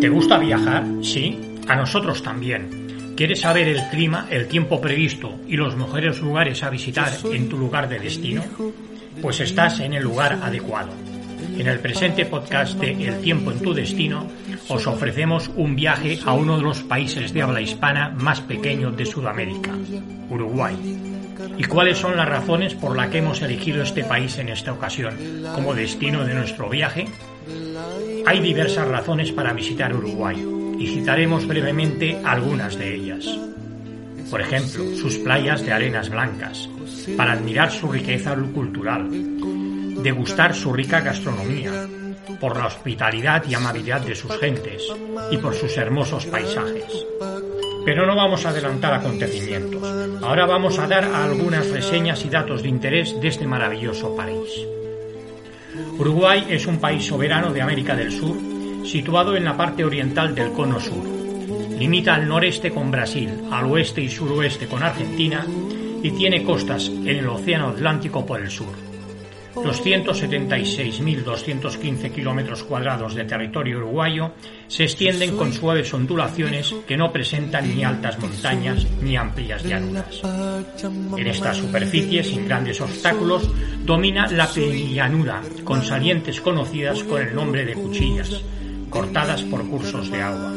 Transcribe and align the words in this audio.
¿Te 0.00 0.08
gusta 0.08 0.38
viajar? 0.38 0.84
Sí, 1.02 1.36
a 1.66 1.74
nosotros 1.74 2.22
también. 2.22 3.14
¿Quieres 3.16 3.40
saber 3.40 3.66
el 3.66 3.82
clima, 3.90 4.28
el 4.30 4.46
tiempo 4.46 4.80
previsto 4.80 5.40
y 5.48 5.56
los 5.56 5.76
mejores 5.76 6.20
lugares 6.20 6.62
a 6.62 6.70
visitar 6.70 7.12
en 7.32 7.48
tu 7.48 7.58
lugar 7.58 7.88
de 7.88 7.98
destino? 7.98 8.44
Pues 9.20 9.40
estás 9.40 9.80
en 9.80 9.94
el 9.94 10.04
lugar 10.04 10.38
adecuado. 10.40 10.92
En 11.56 11.66
el 11.66 11.80
presente 11.80 12.26
podcast 12.26 12.78
de 12.78 13.08
El 13.08 13.20
tiempo 13.22 13.50
en 13.50 13.58
tu 13.58 13.74
destino 13.74 14.28
os 14.68 14.86
ofrecemos 14.86 15.50
un 15.56 15.74
viaje 15.74 16.20
a 16.24 16.32
uno 16.32 16.56
de 16.58 16.62
los 16.62 16.84
países 16.84 17.32
de 17.32 17.42
habla 17.42 17.60
hispana 17.60 18.10
más 18.10 18.40
pequeños 18.40 18.96
de 18.96 19.04
Sudamérica, 19.04 19.72
Uruguay. 20.30 20.76
¿Y 21.56 21.64
cuáles 21.64 21.98
son 21.98 22.16
las 22.16 22.28
razones 22.28 22.74
por 22.74 22.96
las 22.96 23.08
que 23.08 23.18
hemos 23.18 23.42
elegido 23.42 23.82
este 23.82 24.04
país 24.04 24.38
en 24.38 24.48
esta 24.48 24.72
ocasión 24.72 25.16
como 25.56 25.74
destino 25.74 26.24
de 26.24 26.34
nuestro 26.34 26.68
viaje? 26.68 27.06
Hay 28.28 28.40
diversas 28.40 28.86
razones 28.86 29.32
para 29.32 29.54
visitar 29.54 29.96
Uruguay 29.96 30.36
y 30.78 30.86
citaremos 30.88 31.46
brevemente 31.46 32.20
algunas 32.22 32.76
de 32.76 32.94
ellas. 32.94 33.26
Por 34.30 34.42
ejemplo, 34.42 34.84
sus 34.96 35.16
playas 35.16 35.64
de 35.64 35.72
arenas 35.72 36.10
blancas, 36.10 36.68
para 37.16 37.32
admirar 37.32 37.70
su 37.70 37.90
riqueza 37.90 38.36
cultural, 38.52 39.08
degustar 40.02 40.54
su 40.54 40.74
rica 40.74 41.00
gastronomía, 41.00 41.88
por 42.38 42.54
la 42.58 42.66
hospitalidad 42.66 43.44
y 43.48 43.54
amabilidad 43.54 44.02
de 44.02 44.14
sus 44.14 44.38
gentes 44.38 44.82
y 45.30 45.38
por 45.38 45.54
sus 45.54 45.74
hermosos 45.78 46.26
paisajes. 46.26 47.06
Pero 47.86 48.04
no 48.04 48.14
vamos 48.14 48.44
a 48.44 48.50
adelantar 48.50 48.92
acontecimientos. 48.92 49.82
Ahora 50.22 50.44
vamos 50.44 50.78
a 50.78 50.86
dar 50.86 51.04
algunas 51.04 51.70
reseñas 51.70 52.22
y 52.26 52.28
datos 52.28 52.62
de 52.62 52.68
interés 52.68 53.18
de 53.22 53.28
este 53.28 53.46
maravilloso 53.46 54.14
país. 54.14 54.68
Uruguay 55.98 56.46
es 56.48 56.66
un 56.66 56.78
país 56.78 57.04
soberano 57.04 57.52
de 57.52 57.60
América 57.60 57.96
del 57.96 58.12
Sur, 58.12 58.36
situado 58.84 59.36
en 59.36 59.44
la 59.44 59.56
parte 59.56 59.84
oriental 59.84 60.32
del 60.32 60.52
cono 60.52 60.78
sur. 60.78 61.04
Limita 61.76 62.14
al 62.14 62.28
noreste 62.28 62.70
con 62.70 62.92
Brasil, 62.92 63.28
al 63.50 63.64
oeste 63.64 64.00
y 64.00 64.08
suroeste 64.08 64.68
con 64.68 64.84
Argentina 64.84 65.44
y 66.00 66.12
tiene 66.12 66.44
costas 66.44 66.88
en 66.88 67.08
el 67.08 67.28
Océano 67.28 67.70
Atlántico 67.70 68.24
por 68.24 68.40
el 68.40 68.48
sur. 68.48 68.87
Los 69.64 69.84
176.215 69.84 72.12
kilómetros 72.12 72.62
cuadrados 72.64 73.14
de 73.14 73.24
territorio 73.24 73.78
uruguayo 73.78 74.32
se 74.66 74.84
extienden 74.84 75.36
con 75.36 75.52
suaves 75.52 75.92
ondulaciones 75.92 76.74
que 76.86 76.96
no 76.96 77.12
presentan 77.12 77.74
ni 77.74 77.84
altas 77.84 78.18
montañas 78.18 78.86
ni 79.02 79.16
amplias 79.16 79.64
llanuras. 79.64 80.22
En 81.16 81.26
esta 81.26 81.52
superficie, 81.54 82.22
sin 82.22 82.46
grandes 82.46 82.80
obstáculos, 82.80 83.50
domina 83.84 84.28
la 84.28 84.46
penillanura, 84.46 85.42
con 85.64 85.82
salientes 85.82 86.40
conocidas 86.40 87.02
con 87.04 87.20
el 87.20 87.34
nombre 87.34 87.64
de 87.64 87.74
cuchillas, 87.74 88.40
cortadas 88.90 89.42
por 89.42 89.68
cursos 89.68 90.10
de 90.10 90.22
agua. 90.22 90.52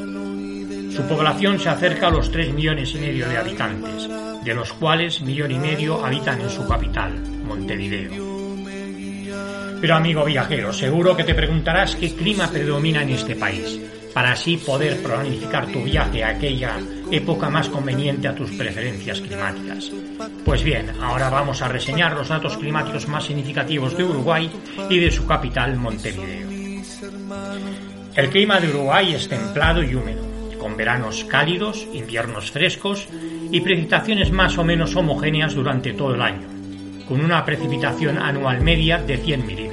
Su 0.96 1.04
población 1.04 1.60
se 1.60 1.70
acerca 1.70 2.08
a 2.08 2.12
los 2.12 2.32
3 2.32 2.54
millones 2.54 2.94
y 2.96 3.00
medio 3.00 3.28
de 3.28 3.38
habitantes, 3.38 4.10
de 4.44 4.54
los 4.54 4.74
cuales 4.74 5.22
millón 5.22 5.52
y 5.52 5.60
medio 5.60 6.06
habitan 6.06 6.42
en 6.42 6.50
su 6.50 6.68
capital, 6.68 7.14
Montevideo. 7.46 8.31
Pero 9.82 9.96
amigo 9.96 10.24
viajero, 10.24 10.72
seguro 10.72 11.18
que 11.18 11.24
te 11.24 11.34
preguntarás 11.34 11.96
qué 11.96 12.14
clima 12.14 12.48
predomina 12.48 13.02
en 13.02 13.10
este 13.10 13.36
país, 13.36 13.80
para 14.14 14.34
así 14.34 14.58
poder 14.58 15.02
planificar 15.02 15.66
tu 15.66 15.84
viaje 15.84 16.24
a 16.24 16.30
aquella 16.30 16.78
época 17.10 17.50
más 17.50 17.68
conveniente 17.68 18.28
a 18.28 18.36
tus 18.36 18.52
preferencias 18.52 19.20
climáticas. 19.22 19.92
Pues 20.46 20.64
bien, 20.64 20.92
ahora 21.02 21.32
vamos 21.32 21.64
a 21.64 21.68
reseñar 21.68 22.14
los 22.14 22.30
datos 22.30 22.58
climáticos 22.58 23.08
más 23.08 23.26
significativos 23.26 23.98
de 23.98 24.04
Uruguay 24.04 24.52
y 24.88 25.00
de 25.00 25.10
su 25.10 25.26
capital, 25.26 25.76
Montevideo. 25.78 26.48
El 28.16 28.30
clima 28.30 28.60
de 28.60 28.70
Uruguay 28.70 29.14
es 29.16 29.28
templado 29.28 29.82
y 29.82 29.96
húmedo, 29.96 30.24
con 30.60 30.78
veranos 30.78 31.24
cálidos, 31.24 31.88
inviernos 31.92 32.52
frescos 32.52 33.08
y 33.52 33.60
precipitaciones 33.62 34.32
más 34.32 34.60
o 34.60 34.64
menos 34.64 34.96
homogéneas 34.96 35.56
durante 35.56 35.94
todo 35.94 36.14
el 36.14 36.22
año, 36.22 36.48
con 37.08 37.26
una 37.26 37.44
precipitación 37.44 38.20
anual 38.20 38.62
media 38.62 39.00
de 39.00 39.18
100 39.18 39.48
milímetros. 39.48 39.71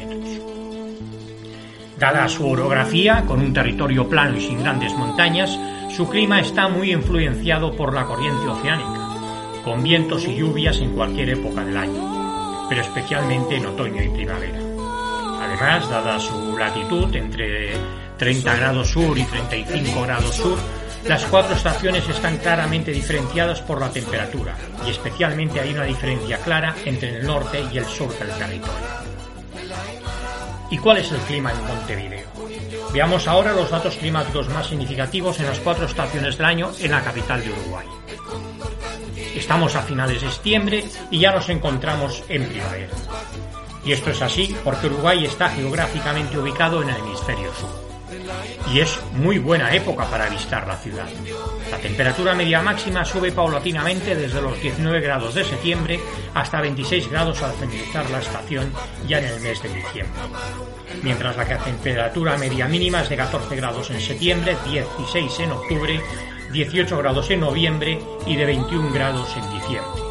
Dada 1.99 2.29
su 2.29 2.49
orografía, 2.49 3.25
con 3.27 3.41
un 3.41 3.53
territorio 3.53 4.09
plano 4.09 4.37
y 4.37 4.41
sin 4.41 4.63
grandes 4.63 4.95
montañas, 4.95 5.59
su 5.91 6.09
clima 6.09 6.41
está 6.41 6.69
muy 6.69 6.93
influenciado 6.93 7.75
por 7.75 7.93
la 7.93 8.05
corriente 8.05 8.47
oceánica, 8.47 9.09
con 9.65 9.83
vientos 9.83 10.25
y 10.29 10.37
lluvias 10.37 10.79
en 10.81 10.93
cualquier 10.93 11.31
época 11.31 11.65
del 11.65 11.77
año, 11.77 12.67
pero 12.69 12.83
especialmente 12.83 13.57
en 13.57 13.67
otoño 13.67 14.01
y 14.01 14.09
primavera. 14.11 14.61
Además, 15.41 15.91
dada 15.91 16.21
su 16.21 16.57
latitud 16.57 17.13
entre 17.17 17.73
30 18.17 18.55
grados 18.55 18.91
sur 18.91 19.19
y 19.19 19.25
35 19.25 20.03
grados 20.03 20.37
sur, 20.37 20.59
las 21.05 21.25
cuatro 21.25 21.57
estaciones 21.57 22.09
están 22.09 22.37
claramente 22.37 22.93
diferenciadas 22.93 23.61
por 23.63 23.81
la 23.81 23.91
temperatura 23.91 24.55
y 24.87 24.91
especialmente 24.91 25.59
hay 25.59 25.73
una 25.73 25.85
diferencia 25.85 26.39
clara 26.39 26.77
entre 26.85 27.17
el 27.17 27.27
norte 27.27 27.65
y 27.73 27.79
el 27.79 27.87
sur 27.87 28.17
del 28.17 28.31
territorio. 28.39 29.18
¿Y 30.71 30.79
cuál 30.79 30.99
es 30.99 31.11
el 31.13 31.19
clima 31.21 31.53
en 31.53 31.67
Montevideo? 31.67 32.29
Veamos 32.93 33.27
ahora 33.27 33.53
los 33.53 33.71
datos 33.71 33.97
climáticos 33.97 34.49
más 34.49 34.67
significativos 34.67 35.39
en 35.41 35.47
las 35.47 35.59
cuatro 35.61 35.87
estaciones 35.87 36.37
del 36.37 36.47
año 36.47 36.73
en 36.79 36.91
la 36.91 37.03
capital 37.03 37.43
de 37.43 37.53
Uruguay. 37.53 37.87
Estamos 39.35 39.75
a 39.77 39.83
finales 39.83 40.21
de 40.21 40.31
septiembre 40.31 40.85
y 41.11 41.21
ya 41.21 41.33
nos 41.33 41.49
encontramos 41.49 42.23
en 42.29 42.49
primavera. 42.49 42.93
Y 43.85 43.93
esto 43.93 44.11
es 44.11 44.21
así 44.21 44.55
porque 44.65 44.87
Uruguay 44.87 45.25
está 45.25 45.49
geográficamente 45.51 46.39
ubicado 46.39 46.83
en 46.83 46.91
el 46.91 46.97
hemisferio 46.97 47.53
sur 47.55 47.89
y 48.73 48.81
es 48.81 48.99
muy 49.13 49.39
buena 49.39 49.75
época 49.75 50.05
para 50.11 50.29
visitar 50.29 50.67
la 50.67 50.77
ciudad. 50.77 51.07
La 51.71 51.79
temperatura 51.79 52.35
media 52.35 52.63
máxima 52.63 53.05
sube 53.05 53.33
paulatinamente 53.33 54.15
desde 54.15 54.41
los 54.41 54.61
19 54.61 55.01
grados 55.01 55.35
de 55.35 55.45
septiembre 55.45 56.01
hasta 56.35 56.61
26 56.61 57.11
grados 57.11 57.43
al 57.43 57.53
finalizar 57.53 58.09
la 58.11 58.21
estación 58.21 58.73
ya 59.07 59.19
en 59.19 59.27
el 59.27 59.41
mes 59.41 59.63
de 59.63 59.69
diciembre. 59.69 60.21
Mientras 61.03 61.37
la 61.37 61.59
temperatura 61.59 62.37
media 62.37 62.67
mínima 62.67 63.03
es 63.03 63.09
de 63.09 63.17
14 63.17 63.55
grados 63.57 63.91
en 63.91 64.01
septiembre, 64.01 64.57
16 64.65 65.41
en 65.41 65.53
octubre, 65.53 66.01
18 66.53 66.99
grados 66.99 67.31
en 67.31 67.41
noviembre 67.41 68.01
y 68.27 68.37
de 68.37 68.47
21 68.47 68.93
grados 68.93 69.37
en 69.37 69.51
diciembre. 69.53 70.09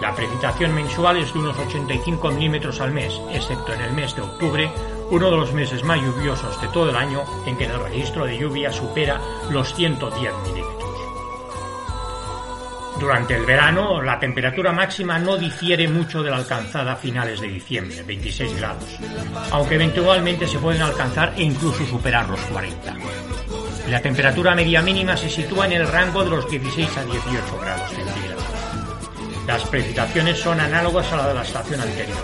La 0.00 0.14
precipitación 0.14 0.74
mensual 0.74 1.18
es 1.18 1.32
de 1.34 1.40
unos 1.40 1.58
85 1.58 2.30
milímetros 2.30 2.80
al 2.80 2.90
mes, 2.90 3.20
excepto 3.32 3.74
en 3.74 3.82
el 3.82 3.92
mes 3.92 4.16
de 4.16 4.22
octubre, 4.22 4.72
uno 5.10 5.30
de 5.30 5.36
los 5.36 5.52
meses 5.52 5.84
más 5.84 6.00
lluviosos 6.00 6.58
de 6.62 6.68
todo 6.68 6.88
el 6.88 6.96
año 6.96 7.22
en 7.44 7.56
que 7.58 7.66
el 7.66 7.78
registro 7.78 8.24
de 8.24 8.38
lluvia 8.38 8.72
supera 8.72 9.20
los 9.50 9.74
110 9.74 10.32
milímetros. 10.44 10.69
Durante 13.00 13.34
el 13.34 13.46
verano, 13.46 14.02
la 14.02 14.20
temperatura 14.20 14.72
máxima 14.72 15.18
no 15.18 15.38
difiere 15.38 15.88
mucho 15.88 16.22
de 16.22 16.30
la 16.30 16.36
alcanzada 16.36 16.92
a 16.92 16.96
finales 16.96 17.40
de 17.40 17.48
diciembre, 17.48 18.02
26 18.02 18.56
grados, 18.58 18.84
aunque 19.50 19.76
eventualmente 19.76 20.46
se 20.46 20.58
pueden 20.58 20.82
alcanzar 20.82 21.32
e 21.34 21.42
incluso 21.42 21.86
superar 21.86 22.28
los 22.28 22.40
40. 22.40 22.94
La 23.88 24.02
temperatura 24.02 24.54
media 24.54 24.82
mínima 24.82 25.16
se 25.16 25.30
sitúa 25.30 25.64
en 25.64 25.72
el 25.72 25.88
rango 25.88 26.22
de 26.22 26.30
los 26.30 26.48
16 26.50 26.96
a 26.98 27.04
18 27.04 27.58
grados 27.60 27.90
centígrados. 27.90 28.44
Las 29.46 29.64
precipitaciones 29.64 30.38
son 30.38 30.60
análogas 30.60 31.10
a 31.10 31.16
la 31.16 31.28
de 31.28 31.34
la 31.34 31.42
estación 31.42 31.80
anterior, 31.80 32.22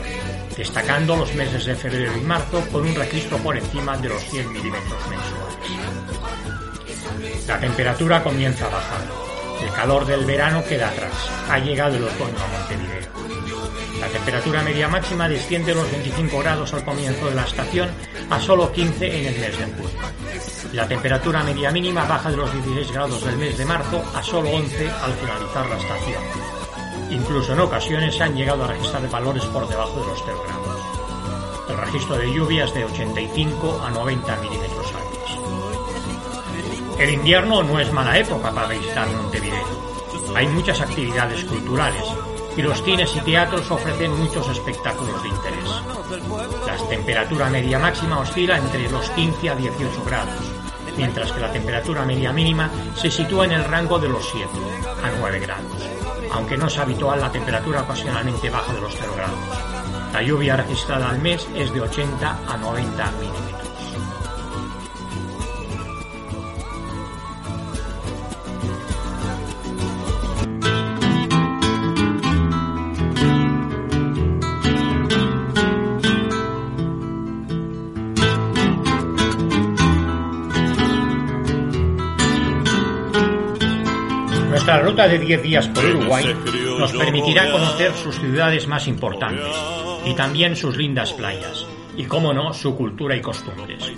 destacando 0.57 1.17
los 1.17 1.35
meses 1.35 1.65
de 1.65 1.75
febrero 1.75 2.13
y 2.19 2.21
marzo 2.21 2.61
con 2.71 2.83
un 2.87 2.95
registro 2.95 3.39
por 3.39 3.57
encima 3.57 3.97
de 3.97 4.11
los 4.11 4.23
100 4.25 4.53
milímetros 4.53 5.09
mensuales. 5.09 5.47
La 7.49 7.59
temperatura 7.59 8.23
comienza 8.23 8.67
a 8.67 8.69
bajar. 8.69 9.26
El 9.63 9.73
calor 9.73 10.07
del 10.07 10.25
verano 10.25 10.63
queda 10.65 10.89
atrás. 10.89 11.13
Ha 11.51 11.59
llegado 11.59 11.97
el 11.97 12.05
otoño 12.05 12.37
a 12.39 12.59
Montevideo. 12.59 13.07
La 14.01 14.09
temperatura 14.09 14.63
media 14.63 14.89
máxima 14.89 15.29
desciende 15.29 15.75
los 15.75 15.91
25 15.91 16.39
grados 16.39 16.75
al 16.75 16.85
comienzo 16.85 17.27
de 17.27 17.35
la 17.35 17.45
estación 17.45 17.89
a 18.31 18.39
solo 18.39 18.71
15 18.71 19.07
en 19.07 19.27
el 19.27 19.41
mes 19.41 19.59
de 19.59 19.65
julio. 19.65 20.01
La 20.73 20.87
temperatura 20.87 21.43
media 21.43 21.71
mínima 21.71 22.05
baja 22.05 22.31
de 22.31 22.37
los 22.37 22.53
16 22.53 22.93
grados 22.93 23.25
del 23.25 23.37
mes 23.39 23.57
de 23.57 23.65
marzo 23.65 24.03
a 24.15 24.23
solo 24.23 24.51
11 24.51 24.91
al 24.91 25.13
finalizar 25.15 25.67
la 25.69 25.77
estación 25.77 26.23
Incluso 27.11 27.53
en 27.53 27.61
ocasiones 27.61 28.15
se 28.17 28.25
han 28.25 28.35
llegado 28.35 28.65
a 28.65 28.69
registrar 28.69 29.09
valores 29.09 29.45
por 29.47 29.69
debajo 29.69 30.01
de 30.01 30.07
los 30.07 30.23
0 30.25 30.43
grados. 30.45 30.67
El 31.69 31.77
registro 31.79 32.17
de 32.19 32.33
lluvia 32.33 32.65
es 32.65 32.75
de 32.75 32.85
85 32.85 33.81
a 33.85 33.91
90 33.91 34.37
milímetros. 34.37 34.86
El 36.99 37.11
invierno 37.11 37.63
no 37.63 37.79
es 37.79 37.93
mala 37.93 38.19
época 38.19 38.51
para 38.53 38.69
visitar 38.69 39.07
Montevideo. 39.09 39.67
Hay 40.35 40.47
muchas 40.49 40.81
actividades 40.81 41.45
culturales 41.45 42.03
y 42.57 42.63
los 42.63 42.83
cines 42.83 43.15
y 43.15 43.21
teatros 43.21 43.71
ofrecen 43.71 44.19
muchos 44.19 44.49
espectáculos 44.49 45.23
de 45.23 45.29
interés. 45.29 45.71
La 46.67 46.89
temperatura 46.89 47.51
media 47.51 47.79
máxima 47.79 48.21
oscila 48.21 48.57
entre 48.57 48.91
los 48.91 49.11
15 49.11 49.51
a 49.51 49.57
18 49.57 50.05
grados, 50.05 50.41
mientras 50.97 51.33
que 51.33 51.41
la 51.41 51.53
temperatura 51.53 52.07
media 52.07 52.33
mínima 52.33 52.71
se 52.95 53.11
sitúa 53.11 53.45
en 53.45 53.53
el 53.53 53.65
rango 53.65 53.99
de 53.99 54.09
los 54.09 54.27
7 54.31 54.49
a 55.05 55.11
9 55.19 55.41
grados, 55.41 55.89
aunque 56.33 56.57
no 56.57 56.67
es 56.69 56.79
habitual 56.79 57.21
la 57.21 57.31
temperatura 57.31 57.83
ocasionalmente 57.83 58.49
baja 58.49 58.73
de 58.73 58.81
los 58.81 58.97
0 58.99 59.13
grados. 59.15 59.39
La 60.15 60.23
lluvia 60.23 60.57
registrada 60.57 61.11
al 61.11 61.19
mes 61.21 61.47
es 61.55 61.75
de 61.75 61.83
80 61.83 62.39
a 62.49 62.57
90 62.57 63.11
milímetros. 63.21 63.66
Ruta 84.97 85.09
de 85.09 85.19
10 85.19 85.43
días 85.43 85.69
por 85.69 85.85
Uruguay 85.85 86.25
nos 86.79 86.91
permitirá 86.93 87.53
conocer 87.53 87.93
sus 87.93 88.19
ciudades 88.19 88.67
más 88.67 88.89
importantes 88.89 89.55
y 90.07 90.15
también 90.15 90.57
sus 90.57 90.75
lindas 90.75 91.13
playas 91.13 91.67
y, 91.99 92.05
como 92.05 92.33
no, 92.33 92.55
su 92.55 92.75
cultura 92.75 93.15
y 93.15 93.21
costumbres. 93.21 93.93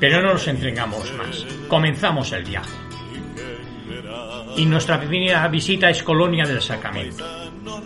Pero 0.00 0.20
no 0.20 0.32
nos 0.32 0.48
entregamos 0.48 1.12
más. 1.12 1.46
Comenzamos 1.68 2.32
el 2.32 2.42
viaje. 2.42 2.68
Y 4.56 4.66
nuestra 4.66 4.98
primera 4.98 5.46
visita 5.46 5.88
es 5.88 6.02
Colonia 6.02 6.44
del 6.44 6.60
Sacramento. 6.60 7.24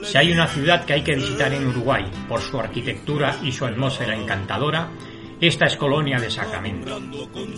Si 0.02 0.16
hay 0.16 0.32
una 0.32 0.46
ciudad 0.46 0.86
que 0.86 0.94
hay 0.94 1.02
que 1.02 1.16
visitar 1.16 1.52
en 1.52 1.66
Uruguay 1.66 2.06
por 2.26 2.40
su 2.40 2.58
arquitectura 2.58 3.36
y 3.42 3.52
su 3.52 3.66
atmósfera 3.66 4.16
encantadora, 4.16 4.88
esta 5.46 5.66
es 5.66 5.76
Colonia 5.76 6.18
de 6.18 6.30
Sacramento. 6.30 6.98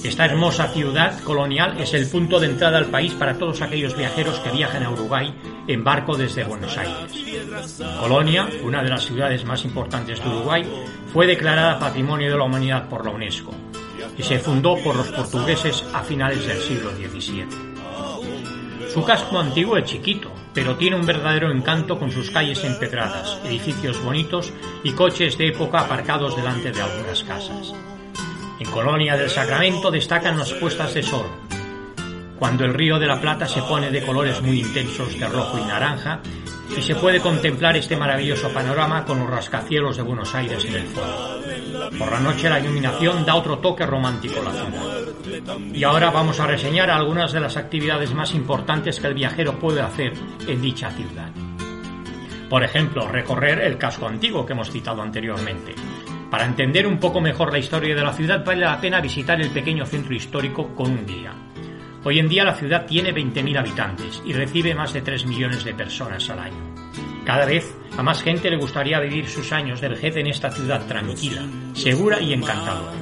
Esta 0.02 0.24
hermosa 0.24 0.68
ciudad 0.68 1.20
colonial 1.20 1.80
es 1.80 1.94
el 1.94 2.08
punto 2.08 2.40
de 2.40 2.46
entrada 2.46 2.78
al 2.78 2.86
país 2.86 3.12
para 3.14 3.38
todos 3.38 3.62
aquellos 3.62 3.96
viajeros 3.96 4.40
que 4.40 4.50
viajan 4.50 4.82
a 4.82 4.90
Uruguay 4.90 5.32
en 5.68 5.84
barco 5.84 6.16
desde 6.16 6.44
Buenos 6.44 6.76
Aires. 6.76 7.24
Colonia, 8.00 8.48
una 8.62 8.82
de 8.82 8.90
las 8.90 9.04
ciudades 9.04 9.44
más 9.44 9.64
importantes 9.64 10.22
de 10.22 10.28
Uruguay, 10.28 10.64
fue 11.12 11.26
declarada 11.26 11.78
Patrimonio 11.78 12.30
de 12.30 12.38
la 12.38 12.44
Humanidad 12.44 12.88
por 12.88 13.04
la 13.04 13.12
UNESCO 13.12 13.52
y 14.18 14.22
se 14.22 14.38
fundó 14.38 14.76
por 14.82 14.96
los 14.96 15.08
portugueses 15.08 15.84
a 15.92 16.02
finales 16.02 16.46
del 16.46 16.58
siglo 16.58 16.90
XVII. 16.90 17.46
Su 18.92 19.04
casco 19.04 19.38
antiguo 19.38 19.76
es 19.76 19.84
chiquito, 19.84 20.30
pero 20.56 20.76
tiene 20.76 20.96
un 20.96 21.04
verdadero 21.04 21.52
encanto 21.52 21.98
con 21.98 22.10
sus 22.10 22.30
calles 22.30 22.64
empedradas, 22.64 23.38
edificios 23.44 24.02
bonitos 24.02 24.54
y 24.82 24.92
coches 24.92 25.36
de 25.36 25.48
época 25.48 25.80
aparcados 25.80 26.34
delante 26.34 26.72
de 26.72 26.80
algunas 26.80 27.22
casas. 27.24 27.74
En 28.58 28.70
Colonia 28.70 29.18
del 29.18 29.28
Sacramento 29.28 29.90
destacan 29.90 30.38
las 30.38 30.54
puestas 30.54 30.94
de 30.94 31.02
sol, 31.02 31.26
cuando 32.38 32.64
el 32.64 32.72
río 32.72 32.98
de 32.98 33.06
la 33.06 33.20
Plata 33.20 33.46
se 33.46 33.60
pone 33.60 33.90
de 33.90 34.02
colores 34.02 34.40
muy 34.40 34.60
intensos 34.60 35.20
de 35.20 35.26
rojo 35.28 35.58
y 35.58 35.64
naranja 35.66 36.20
y 36.74 36.80
se 36.80 36.94
puede 36.96 37.20
contemplar 37.20 37.76
este 37.76 37.94
maravilloso 37.94 38.48
panorama 38.48 39.04
con 39.04 39.20
los 39.20 39.28
rascacielos 39.28 39.98
de 39.98 40.04
Buenos 40.04 40.34
Aires 40.34 40.64
en 40.64 40.74
el 40.74 40.86
fondo. 40.86 41.42
Por 41.98 42.10
la 42.10 42.20
noche 42.20 42.48
la 42.48 42.60
iluminación 42.60 43.26
da 43.26 43.34
otro 43.34 43.58
toque 43.58 43.84
romántico 43.84 44.40
a 44.40 44.44
la 44.44 44.52
ciudad. 44.52 44.95
Y 45.72 45.84
ahora 45.84 46.10
vamos 46.10 46.40
a 46.40 46.46
reseñar 46.46 46.90
algunas 46.90 47.32
de 47.32 47.40
las 47.40 47.56
actividades 47.56 48.14
más 48.14 48.34
importantes 48.34 49.00
que 49.00 49.06
el 49.06 49.14
viajero 49.14 49.58
puede 49.58 49.80
hacer 49.80 50.12
en 50.46 50.62
dicha 50.62 50.90
ciudad. 50.90 51.30
Por 52.48 52.62
ejemplo, 52.62 53.08
recorrer 53.08 53.60
el 53.60 53.76
casco 53.76 54.06
antiguo 54.06 54.46
que 54.46 54.52
hemos 54.52 54.70
citado 54.70 55.02
anteriormente. 55.02 55.74
Para 56.30 56.44
entender 56.44 56.86
un 56.86 56.98
poco 56.98 57.20
mejor 57.20 57.52
la 57.52 57.58
historia 57.58 57.94
de 57.94 58.02
la 58.02 58.12
ciudad 58.12 58.44
vale 58.44 58.62
la 58.62 58.80
pena 58.80 59.00
visitar 59.00 59.40
el 59.40 59.50
pequeño 59.50 59.84
centro 59.86 60.14
histórico 60.14 60.74
con 60.74 60.90
un 60.90 61.06
guía. 61.06 61.34
Hoy 62.04 62.20
en 62.20 62.28
día 62.28 62.44
la 62.44 62.54
ciudad 62.54 62.86
tiene 62.86 63.12
20.000 63.12 63.58
habitantes 63.58 64.22
y 64.24 64.32
recibe 64.32 64.74
más 64.74 64.92
de 64.92 65.02
3 65.02 65.26
millones 65.26 65.64
de 65.64 65.74
personas 65.74 66.28
al 66.30 66.38
año. 66.38 66.74
Cada 67.24 67.46
vez 67.46 67.76
a 67.96 68.02
más 68.02 68.22
gente 68.22 68.48
le 68.48 68.56
gustaría 68.56 69.00
vivir 69.00 69.28
sus 69.28 69.50
años 69.52 69.80
de 69.80 69.88
vejez 69.88 70.16
en 70.16 70.28
esta 70.28 70.50
ciudad 70.50 70.86
tranquila, 70.86 71.42
segura 71.74 72.20
y 72.20 72.32
encantadora. 72.32 72.92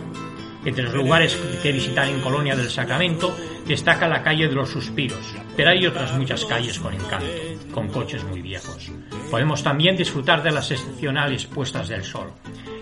Entre 0.64 0.82
los 0.82 0.94
lugares 0.94 1.36
que 1.62 1.72
visitar 1.72 2.08
en 2.08 2.20
Colonia 2.20 2.56
del 2.56 2.70
Sacramento 2.70 3.36
destaca 3.66 4.08
la 4.08 4.22
calle 4.22 4.48
de 4.48 4.54
los 4.54 4.70
Suspiros, 4.70 5.34
pero 5.56 5.70
hay 5.70 5.86
otras 5.86 6.12
muchas 6.16 6.44
calles 6.44 6.78
con 6.78 6.94
encanto, 6.94 7.26
con 7.72 7.88
coches 7.88 8.24
muy 8.24 8.40
viejos. 8.40 8.90
Podemos 9.30 9.62
también 9.62 9.96
disfrutar 9.96 10.42
de 10.42 10.52
las 10.52 10.70
excepcionales 10.70 11.46
puestas 11.46 11.88
del 11.88 12.04
sol. 12.04 12.32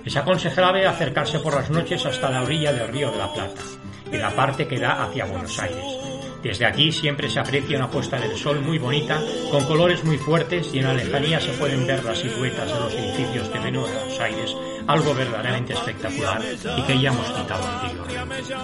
Es 0.05 0.17
aconsejable 0.17 0.87
acercarse 0.87 1.39
por 1.39 1.55
las 1.55 1.71
noches 1.71 2.07
hasta 2.07 2.31
la 2.31 2.43
orilla 2.43 2.73
del 2.73 2.89
Río 2.89 3.11
de 3.11 3.19
la 3.19 3.33
Plata, 3.33 3.63
en 4.11 4.21
la 4.21 4.31
parte 4.31 4.67
que 4.67 4.79
da 4.79 5.03
hacia 5.03 5.25
Buenos 5.25 5.59
Aires 5.59 6.02
desde 6.43 6.67
aquí 6.67 6.91
siempre 6.91 7.31
se 7.31 7.39
aprecia 7.39 7.79
una 7.79 7.91
puesta 7.91 8.19
del 8.19 8.37
sol 8.37 8.61
muy 8.61 8.79
bonita, 8.79 9.21
con 9.51 9.65
colores 9.65 10.03
muy 10.05 10.19
fuertes 10.19 10.75
y 10.75 10.79
en 10.79 10.87
la 10.87 10.95
lejanía 10.95 11.41
se 11.41 11.53
pueden 11.53 11.87
ver 11.87 12.03
las 12.05 12.19
siluetas 12.19 12.73
de 12.73 12.81
los 12.81 12.95
edificios 12.95 13.53
de 13.53 13.61
Buenos 13.61 14.21
Aires, 14.21 14.57
algo 14.87 15.15
verdaderamente 15.15 15.73
espectacular 15.73 16.43
y 16.77 16.83
que 16.83 17.01
ya 17.01 17.11
hemos 17.11 17.31
quitado 17.31 17.65
anteriormente. 17.65 18.55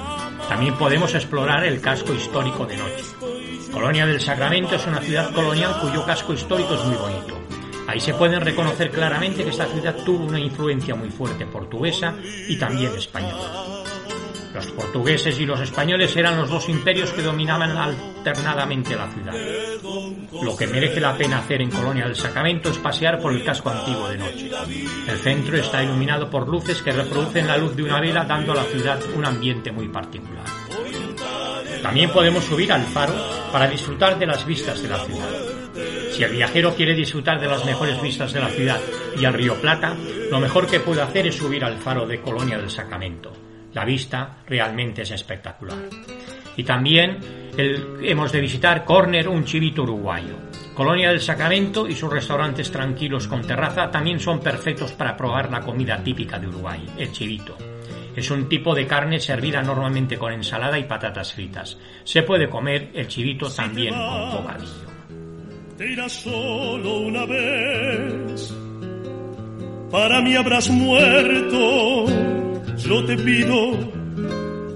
También 0.48 0.74
podemos 0.76 1.14
explorar 1.14 1.64
el 1.64 1.80
casco 1.80 2.12
histórico 2.14 2.66
de 2.66 2.76
noche. 2.76 3.04
Colonia 3.72 4.06
del 4.06 4.20
Sacramento 4.20 4.74
es 4.74 4.86
una 4.86 5.00
ciudad 5.00 5.32
colonial 5.32 5.78
cuyo 5.80 6.04
casco 6.04 6.32
histórico 6.32 6.74
es 6.74 6.84
muy 6.84 6.96
bonito. 6.96 7.38
Ahí 7.86 8.00
se 8.00 8.12
pueden 8.12 8.40
reconocer 8.40 8.90
claramente 8.90 9.44
que 9.44 9.50
esta 9.50 9.66
ciudad 9.66 9.96
tuvo 10.04 10.26
una 10.26 10.38
influencia 10.38 10.94
muy 10.94 11.10
fuerte 11.10 11.46
portuguesa 11.46 12.14
y 12.48 12.58
también 12.58 12.92
española. 12.94 13.67
Los 14.58 14.72
portugueses 14.72 15.38
y 15.38 15.46
los 15.46 15.60
españoles 15.60 16.16
eran 16.16 16.36
los 16.36 16.50
dos 16.50 16.68
imperios 16.68 17.12
que 17.12 17.22
dominaban 17.22 17.76
alternadamente 17.76 18.96
la 18.96 19.06
ciudad. 19.06 19.32
Lo 20.42 20.56
que 20.56 20.66
merece 20.66 20.98
la 20.98 21.16
pena 21.16 21.38
hacer 21.38 21.62
en 21.62 21.70
Colonia 21.70 22.06
del 22.06 22.16
Sacramento 22.16 22.68
es 22.68 22.78
pasear 22.78 23.20
por 23.20 23.32
el 23.32 23.44
casco 23.44 23.70
antiguo 23.70 24.08
de 24.08 24.18
noche. 24.18 24.50
El 25.06 25.16
centro 25.18 25.56
está 25.56 25.84
iluminado 25.84 26.28
por 26.28 26.48
luces 26.48 26.82
que 26.82 26.90
reproducen 26.90 27.46
la 27.46 27.56
luz 27.56 27.76
de 27.76 27.84
una 27.84 28.00
vela 28.00 28.24
dando 28.24 28.50
a 28.50 28.56
la 28.56 28.64
ciudad 28.64 28.98
un 29.14 29.24
ambiente 29.24 29.70
muy 29.70 29.86
particular. 29.86 30.44
También 31.80 32.10
podemos 32.10 32.42
subir 32.42 32.72
al 32.72 32.82
faro 32.82 33.14
para 33.52 33.68
disfrutar 33.68 34.18
de 34.18 34.26
las 34.26 34.44
vistas 34.44 34.82
de 34.82 34.88
la 34.88 34.98
ciudad. 35.04 35.30
Si 36.10 36.24
el 36.24 36.32
viajero 36.32 36.74
quiere 36.74 36.96
disfrutar 36.96 37.40
de 37.40 37.46
las 37.46 37.64
mejores 37.64 38.02
vistas 38.02 38.32
de 38.32 38.40
la 38.40 38.48
ciudad 38.48 38.80
y 39.16 39.24
al 39.24 39.34
río 39.34 39.54
Plata, 39.60 39.94
lo 40.32 40.40
mejor 40.40 40.66
que 40.66 40.80
puede 40.80 41.00
hacer 41.00 41.28
es 41.28 41.36
subir 41.36 41.62
al 41.64 41.78
faro 41.78 42.08
de 42.08 42.20
Colonia 42.20 42.58
del 42.58 42.70
Sacramento. 42.70 43.47
La 43.78 43.84
vista 43.84 44.38
realmente 44.44 45.02
es 45.02 45.12
espectacular. 45.12 45.78
Y 46.56 46.64
también 46.64 47.18
hemos 48.02 48.32
de 48.32 48.40
visitar 48.40 48.84
Corner, 48.84 49.28
un 49.28 49.44
chivito 49.44 49.84
uruguayo. 49.84 50.34
Colonia 50.74 51.10
del 51.10 51.20
Sacramento 51.20 51.86
y 51.86 51.94
sus 51.94 52.12
restaurantes 52.12 52.72
tranquilos 52.72 53.28
con 53.28 53.46
terraza 53.46 53.88
también 53.88 54.18
son 54.18 54.40
perfectos 54.40 54.90
para 54.94 55.16
probar 55.16 55.48
la 55.52 55.60
comida 55.60 56.02
típica 56.02 56.40
de 56.40 56.48
Uruguay, 56.48 56.84
el 56.98 57.12
chivito. 57.12 57.56
Es 58.16 58.28
un 58.32 58.48
tipo 58.48 58.74
de 58.74 58.84
carne 58.84 59.20
servida 59.20 59.62
normalmente 59.62 60.18
con 60.18 60.32
ensalada 60.32 60.76
y 60.76 60.82
patatas 60.82 61.32
fritas. 61.32 61.78
Se 62.02 62.24
puede 62.24 62.48
comer 62.48 62.90
el 62.94 63.06
chivito 63.06 63.48
también 63.48 63.94
con 63.94 64.32
bocadillo. 64.32 64.88
Te 65.76 66.08
solo 66.08 66.98
una 66.98 67.24
vez. 67.26 68.52
Para 69.92 70.20
mí 70.20 70.34
habrás 70.34 70.68
muerto 70.68 72.47
yo 72.78 73.04
te 73.04 73.16
pido 73.16 73.92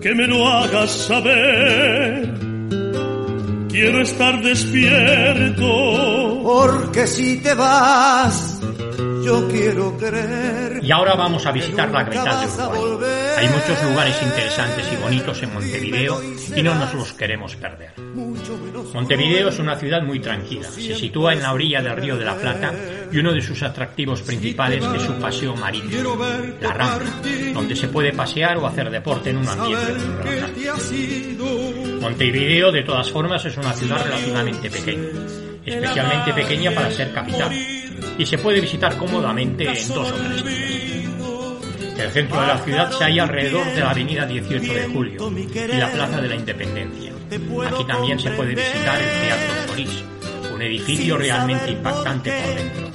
que 0.01 0.15
me 0.15 0.27
lo 0.27 0.49
hagas 0.49 0.91
saber. 0.91 2.29
Quiero 3.69 4.03
estar 4.03 4.43
despierto. 4.43 6.41
Porque 6.43 7.07
si 7.07 7.39
te 7.39 7.55
vas, 7.55 8.61
yo 9.25 9.49
quiero 9.49 9.97
querer. 9.99 10.81
Y 10.83 10.91
ahora 10.91 11.15
vamos 11.15 11.47
a 11.47 11.53
visitar 11.53 11.91
la 11.91 12.05
capital 12.05 12.41
de 12.41 12.79
Uruguay. 12.79 13.09
Hay 13.39 13.49
muchos 13.49 13.83
lugares 13.85 14.23
interesantes 14.23 14.93
y 14.93 14.97
bonitos 14.97 15.43
en 15.43 15.55
Montevideo 15.55 16.23
y 16.55 16.63
no 16.63 16.75
nos 16.75 16.95
los 16.95 17.13
queremos 17.13 17.57
perder. 17.57 17.93
Montevideo 18.93 19.49
es 19.49 19.59
una 19.59 19.77
ciudad 19.77 20.03
muy 20.03 20.21
tranquila. 20.21 20.69
Se 20.71 20.95
sitúa 20.95 21.33
en 21.33 21.43
la 21.43 21.53
orilla 21.53 21.81
del 21.83 21.97
Río 21.97 22.17
de 22.17 22.25
la 22.25 22.37
Plata 22.37 22.73
y 23.11 23.19
uno 23.19 23.33
de 23.33 23.41
sus 23.41 23.63
atractivos 23.63 24.23
principales 24.23 24.85
es 24.95 25.03
su 25.03 25.15
paseo 25.15 25.55
marítimo, 25.57 26.17
la 26.61 26.73
Rambla, 26.73 27.11
donde 27.53 27.77
se 27.77 27.89
puede 27.89 28.13
pasear 28.13 28.57
o 28.57 28.67
hacer 28.67 28.91
deporte 28.91 29.31
en 29.31 29.39
un 29.39 29.49
ambiente 29.49 29.93
muy 29.93 30.23
relajante. 30.23 31.37
Montevideo, 32.01 32.73
de 32.73 32.83
todas 32.83 33.11
formas, 33.11 33.45
es 33.45 33.57
una 33.57 33.73
ciudad 33.73 34.05
relativamente 34.05 34.71
pequeña, 34.71 35.09
especialmente 35.65 36.33
pequeña 36.33 36.73
para 36.73 36.91
ser 36.91 37.13
capital 37.13 37.53
y 38.19 38.27
se 38.27 38.39
puede 38.39 38.61
visitar 38.61 38.97
cómodamente 38.97 39.65
en 39.65 39.89
dos 39.89 40.11
o 40.11 40.15
tres 40.15 40.45
días. 40.45 40.93
El 41.99 42.11
centro 42.11 42.41
de 42.41 42.47
la 42.47 42.59
ciudad 42.59 42.91
se 42.91 43.05
halla 43.05 43.23
alrededor 43.23 43.65
de 43.65 43.81
la 43.81 43.91
avenida 43.91 44.27
18 44.27 44.73
de 44.73 44.87
Julio 44.89 45.33
y 45.37 45.77
la 45.77 45.91
Plaza 45.93 46.21
de 46.21 46.29
la 46.29 46.35
Independencia. 46.35 47.13
Aquí 47.67 47.85
también 47.85 48.19
se 48.19 48.31
puede 48.31 48.55
visitar 48.55 49.01
el 49.01 49.09
Teatro 49.09 49.69
Solís, 49.69 50.05
un 50.53 50.63
edificio 50.63 51.17
realmente 51.17 51.71
impactante 51.71 52.31
por 52.33 52.55
dentro. 52.55 52.93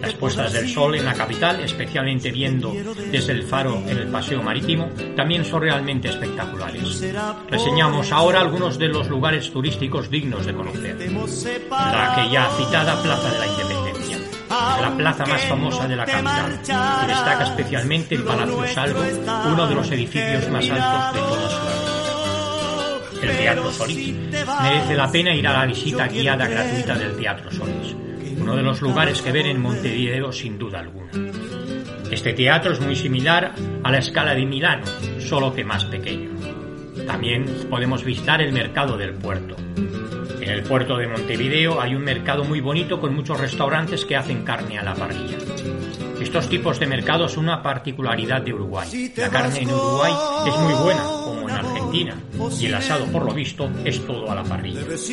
Las 0.00 0.14
puestas 0.14 0.52
del 0.52 0.68
sol 0.68 0.94
en 0.94 1.04
la 1.04 1.14
capital, 1.14 1.60
especialmente 1.60 2.30
viendo 2.30 2.72
desde 3.10 3.32
el 3.32 3.42
faro 3.42 3.82
en 3.86 3.98
el 3.98 4.08
paseo 4.08 4.42
marítimo, 4.42 4.90
también 5.16 5.44
son 5.44 5.62
realmente 5.62 6.08
espectaculares. 6.08 7.04
Reseñamos 7.50 8.12
ahora 8.12 8.40
algunos 8.40 8.78
de 8.78 8.88
los 8.88 9.08
lugares 9.08 9.50
turísticos 9.50 10.10
dignos 10.10 10.46
de 10.46 10.54
conocer. 10.54 10.96
La 11.70 12.14
que 12.16 12.32
ya 12.32 12.48
citada 12.56 13.02
Plaza 13.02 13.32
de 13.32 13.38
la 13.38 13.46
Independencia, 13.46 13.91
la 14.80 14.94
plaza 14.96 15.26
más 15.26 15.44
famosa 15.44 15.88
de 15.88 15.96
la 15.96 16.04
capital, 16.04 16.60
y 17.04 17.06
destaca 17.06 17.44
especialmente 17.44 18.14
el 18.14 18.22
Palacio 18.22 18.66
Salvo, 18.68 19.00
uno 19.46 19.66
de 19.66 19.74
los 19.74 19.90
edificios 19.90 20.48
más 20.50 20.70
altos 20.70 21.14
de 21.14 21.20
toda 21.20 21.50
Sudamérica. 21.50 21.92
El 23.22 23.36
Teatro 23.36 23.70
Solís. 23.70 24.14
Merece 24.62 24.94
la 24.96 25.10
pena 25.10 25.34
ir 25.34 25.46
a 25.46 25.52
la 25.52 25.66
visita 25.66 26.08
guiada 26.08 26.46
gratuita 26.46 26.94
del 26.94 27.16
Teatro 27.16 27.50
Solís 27.52 27.94
uno 28.42 28.56
de 28.56 28.62
los 28.62 28.82
lugares 28.82 29.22
que 29.22 29.30
ver 29.30 29.46
en 29.46 29.60
Montevideo 29.60 30.32
sin 30.32 30.58
duda 30.58 30.80
alguna. 30.80 31.12
Este 32.10 32.32
teatro 32.32 32.72
es 32.72 32.80
muy 32.80 32.96
similar 32.96 33.54
a 33.84 33.90
la 33.90 33.98
escala 33.98 34.34
de 34.34 34.44
Milano, 34.44 34.84
solo 35.20 35.54
que 35.54 35.64
más 35.64 35.84
pequeño. 35.84 36.30
También 37.06 37.46
podemos 37.70 38.04
visitar 38.04 38.42
el 38.42 38.52
mercado 38.52 38.96
del 38.96 39.14
puerto. 39.14 39.56
En 40.42 40.50
el 40.50 40.64
puerto 40.64 40.96
de 40.96 41.06
Montevideo 41.06 41.80
hay 41.80 41.94
un 41.94 42.02
mercado 42.02 42.42
muy 42.42 42.60
bonito 42.60 43.00
con 43.00 43.14
muchos 43.14 43.38
restaurantes 43.38 44.04
que 44.04 44.16
hacen 44.16 44.42
carne 44.42 44.76
a 44.76 44.82
la 44.82 44.92
parrilla. 44.92 45.38
Estos 46.20 46.48
tipos 46.48 46.80
de 46.80 46.86
mercados 46.88 47.32
son 47.32 47.44
una 47.44 47.62
particularidad 47.62 48.42
de 48.42 48.52
Uruguay. 48.52 49.12
La 49.16 49.28
carne 49.28 49.60
en 49.60 49.70
Uruguay 49.70 50.12
es 50.46 50.56
muy 50.58 50.74
buena, 50.74 51.02
como 51.04 51.48
en 51.48 51.54
Argentina, 51.54 52.16
y 52.58 52.66
el 52.66 52.74
asado, 52.74 53.06
por 53.06 53.24
lo 53.24 53.32
visto, 53.32 53.70
es 53.84 54.04
todo 54.04 54.28
a 54.32 54.34
la 54.34 54.42
parrilla. 54.42 54.80
Es 54.92 55.08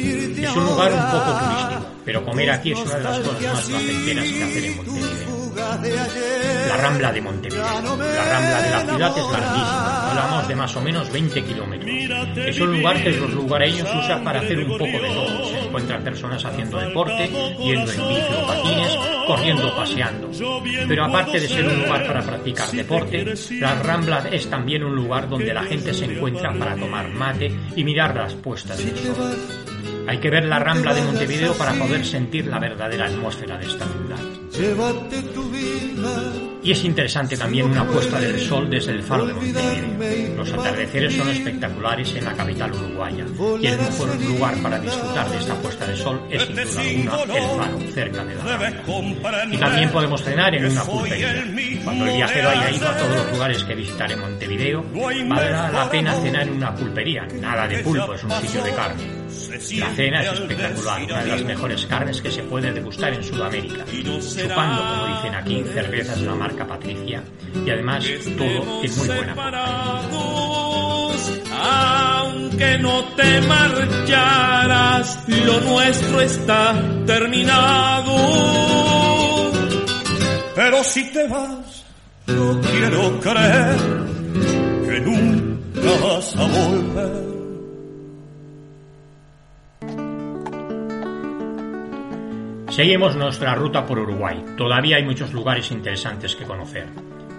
un 0.55 0.65
lugar 0.65 0.93
un 0.93 1.11
poco 1.11 1.39
turístico, 1.39 1.85
pero 2.05 2.25
comer 2.25 2.49
aquí 2.49 2.71
es 2.71 2.79
una 2.79 2.95
de 2.95 3.03
las 3.03 3.19
cosas 3.19 3.43
más 3.53 3.65
placenteras 3.65 4.25
que 4.25 4.43
hacer 4.43 4.65
en 4.65 4.77
Montevideo. 4.77 5.39
La 6.69 6.77
Rambla 6.77 7.11
de 7.11 7.21
Montevideo. 7.21 7.63
La 7.63 8.25
Rambla 8.25 8.61
de 8.61 8.69
la 8.71 8.81
ciudad 8.81 9.17
es 9.17 9.31
larguísima, 9.31 9.98
hablamos 10.09 10.47
de 10.47 10.55
más 10.55 10.75
o 10.75 10.81
menos 10.81 11.11
20 11.11 11.43
kilómetros. 11.43 11.89
Es 12.37 12.59
un 12.59 12.77
lugar 12.77 13.03
que 13.03 13.11
los 13.11 13.33
lugareños 13.33 13.87
usan 13.95 14.23
para 14.23 14.39
hacer 14.39 14.59
un 14.59 14.77
poco 14.77 14.85
de 14.85 15.09
todo. 15.09 15.45
Se 15.49 15.59
encuentran 15.59 16.03
personas 16.03 16.45
haciendo 16.45 16.77
deporte, 16.77 17.29
yendo 17.63 17.91
en 17.91 18.07
bici 18.09 18.33
o 18.41 18.47
patines, 18.47 18.97
corriendo, 19.27 19.75
paseando. 19.75 20.29
Pero 20.87 21.05
aparte 21.05 21.39
de 21.39 21.47
ser 21.47 21.67
un 21.67 21.83
lugar 21.83 22.07
para 22.07 22.21
practicar 22.21 22.71
deporte, 22.71 23.33
la 23.59 23.75
Rambla 23.75 24.27
es 24.31 24.49
también 24.49 24.83
un 24.83 24.95
lugar 24.95 25.29
donde 25.29 25.53
la 25.53 25.63
gente 25.63 25.93
se 25.93 26.05
encuentra 26.05 26.53
para 26.53 26.75
tomar 26.75 27.09
mate 27.09 27.51
y 27.75 27.83
mirar 27.83 28.15
las 28.15 28.33
puestas 28.33 28.77
del 28.77 28.97
sol. 28.97 29.68
Hay 30.07 30.17
que 30.17 30.29
ver 30.29 30.45
la 30.45 30.59
Rambla 30.59 30.93
de 30.93 31.03
Montevideo 31.03 31.53
para 31.53 31.73
poder 31.73 32.05
sentir 32.05 32.47
la 32.47 32.59
verdadera 32.59 33.05
atmósfera 33.05 33.57
de 33.57 33.65
esta 33.65 33.85
ciudad. 33.85 34.19
Y 36.61 36.71
es 36.71 36.83
interesante 36.83 37.37
también 37.37 37.67
una 37.67 37.85
puesta 37.85 38.19
del 38.19 38.39
sol 38.39 38.69
desde 38.69 38.91
el 38.91 39.03
faro 39.03 39.25
de 39.25 39.33
Montevideo. 39.33 40.35
Los 40.35 40.51
atardeceres 40.51 41.15
son 41.15 41.29
espectaculares 41.29 42.15
en 42.15 42.25
la 42.25 42.33
capital 42.33 42.73
uruguaya 42.73 43.25
y 43.61 43.67
el 43.67 43.77
mejor 43.77 44.21
lugar 44.21 44.55
para 44.61 44.79
disfrutar 44.79 45.29
de 45.29 45.37
esta 45.37 45.55
puesta 45.55 45.87
de 45.87 45.95
sol 45.95 46.21
es 46.29 46.43
sin 46.69 47.05
duda 47.05 47.21
alguna 47.21 47.37
el 47.37 47.43
faro, 47.57 47.79
cerca 47.93 48.25
de 48.25 48.35
la 48.35 48.43
Rambla. 48.43 48.83
Y 49.51 49.57
también 49.57 49.89
podemos 49.91 50.23
cenar 50.23 50.55
en 50.55 50.65
una 50.65 50.83
pulpería. 50.83 51.45
Cuando 51.83 52.05
el 52.05 52.15
viajero 52.15 52.49
haya 52.49 52.71
ido 52.71 52.87
a 52.87 52.97
todos 52.97 53.15
los 53.15 53.31
lugares 53.31 53.63
que 53.63 53.75
visitar 53.75 54.11
en 54.11 54.19
Montevideo, 54.19 54.83
valdrá 55.27 55.71
la 55.71 55.89
pena 55.89 56.13
cenar 56.15 56.47
en 56.47 56.53
una 56.53 56.75
pulpería. 56.75 57.27
Nada 57.39 57.67
de 57.67 57.79
pulpo, 57.79 58.13
es 58.13 58.23
un 58.23 58.31
sitio 58.31 58.63
de 58.63 58.71
carne. 58.71 59.18
La 59.77 59.93
cena 59.93 60.21
es 60.21 60.39
espectacular, 60.39 61.03
una 61.03 61.23
de 61.23 61.27
las 61.27 61.43
mejores 61.43 61.85
carnes 61.85 62.21
que 62.21 62.31
se 62.31 62.43
puede 62.43 62.71
degustar 62.71 63.13
en 63.13 63.23
Sudamérica, 63.23 63.83
chupando, 63.85 64.81
como 64.81 65.15
dicen 65.15 65.35
aquí, 65.35 65.63
cervezas 65.73 66.19
de 66.21 66.25
la 66.27 66.35
marca 66.35 66.65
Patricia, 66.65 67.21
y 67.65 67.69
además 67.69 68.05
todo 68.37 68.83
es 68.83 68.97
muy 68.97 69.07
buena. 69.07 69.35
Aunque 71.61 72.77
no 72.79 73.03
te 73.15 73.41
marcharas, 73.41 75.23
lo 75.27 75.59
nuestro 75.61 76.21
está 76.21 76.81
terminado. 77.05 78.15
Pero 80.55 80.83
si 80.83 81.11
te 81.11 81.27
vas, 81.27 81.85
no 82.27 82.61
quiero 82.61 83.19
creer 83.19 83.75
que 84.85 84.99
nunca 85.01 86.07
vas 86.07 86.35
a 86.35 86.45
volver. 86.45 87.28
Seguimos 92.79 93.13
nuestra 93.17 93.55
ruta 93.55 93.85
por 93.85 93.99
Uruguay. 93.99 94.41
Todavía 94.55 94.95
hay 94.95 95.03
muchos 95.03 95.33
lugares 95.33 95.69
interesantes 95.69 96.33
que 96.33 96.45
conocer, 96.45 96.85